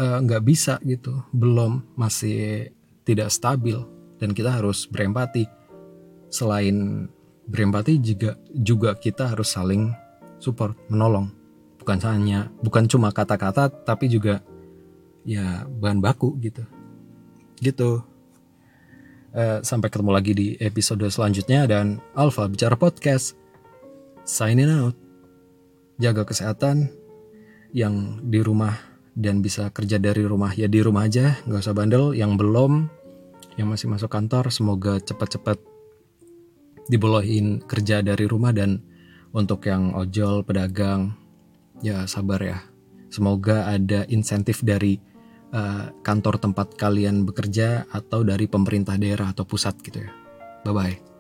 eh, 0.01 0.19
nggak 0.25 0.43
uh, 0.43 0.47
bisa 0.47 0.81
gitu, 0.89 1.21
belum 1.37 1.93
masih 2.01 2.73
tidak 3.05 3.29
stabil 3.29 3.77
dan 4.17 4.33
kita 4.33 4.57
harus 4.57 4.89
berempati. 4.89 5.45
Selain 6.33 7.07
berempati 7.45 8.01
juga 8.01 8.41
juga 8.57 8.97
kita 8.97 9.37
harus 9.37 9.53
saling 9.53 9.93
support, 10.41 10.73
menolong. 10.89 11.29
Bukan 11.77 11.99
hanya 12.09 12.49
bukan 12.65 12.89
cuma 12.89 13.13
kata-kata 13.13 13.69
tapi 13.69 14.09
juga 14.09 14.41
ya 15.27 15.67
bahan 15.67 16.03
baku 16.03 16.35
gitu 16.43 16.63
gitu 17.63 18.03
uh, 19.35 19.59
sampai 19.63 19.89
ketemu 19.89 20.11
lagi 20.11 20.33
di 20.35 20.47
episode 20.59 21.07
selanjutnya 21.07 21.67
dan 21.71 22.03
Alpha 22.19 22.51
bicara 22.51 22.75
podcast 22.75 23.39
signing 24.27 24.71
out 24.71 25.02
jaga 26.03 26.27
kesehatan 26.27 26.91
yang 27.71 28.19
di 28.27 28.43
rumah 28.43 28.75
dan 29.15 29.39
bisa 29.39 29.71
kerja 29.71 30.03
dari 30.03 30.27
rumah 30.27 30.51
ya 30.53 30.67
di 30.67 30.83
rumah 30.83 31.07
aja 31.07 31.39
nggak 31.47 31.63
usah 31.63 31.77
bandel 31.77 32.13
yang 32.19 32.35
belum 32.35 32.91
yang 33.55 33.71
masih 33.71 33.87
masuk 33.87 34.11
kantor 34.11 34.51
semoga 34.51 34.99
cepat-cepat 34.99 35.63
dibolehin 36.91 37.63
kerja 37.63 38.03
dari 38.03 38.27
rumah 38.27 38.51
dan 38.51 38.83
untuk 39.31 39.63
yang 39.71 39.95
ojol 39.95 40.43
pedagang 40.43 41.15
ya 41.81 42.05
sabar 42.11 42.43
ya 42.43 42.59
semoga 43.13 43.71
ada 43.71 44.03
insentif 44.11 44.65
dari 44.67 44.99
uh, 45.53 45.93
kantor 46.01 46.41
tempat 46.41 46.75
kalian 46.75 47.29
bekerja 47.29 47.87
atau 47.93 48.25
dari 48.25 48.49
pemerintah 48.49 48.97
daerah 48.97 49.31
atau 49.31 49.45
pusat 49.45 49.77
gitu 49.85 50.03
ya. 50.03 50.11
Bye 50.65 50.75
bye. 50.75 51.12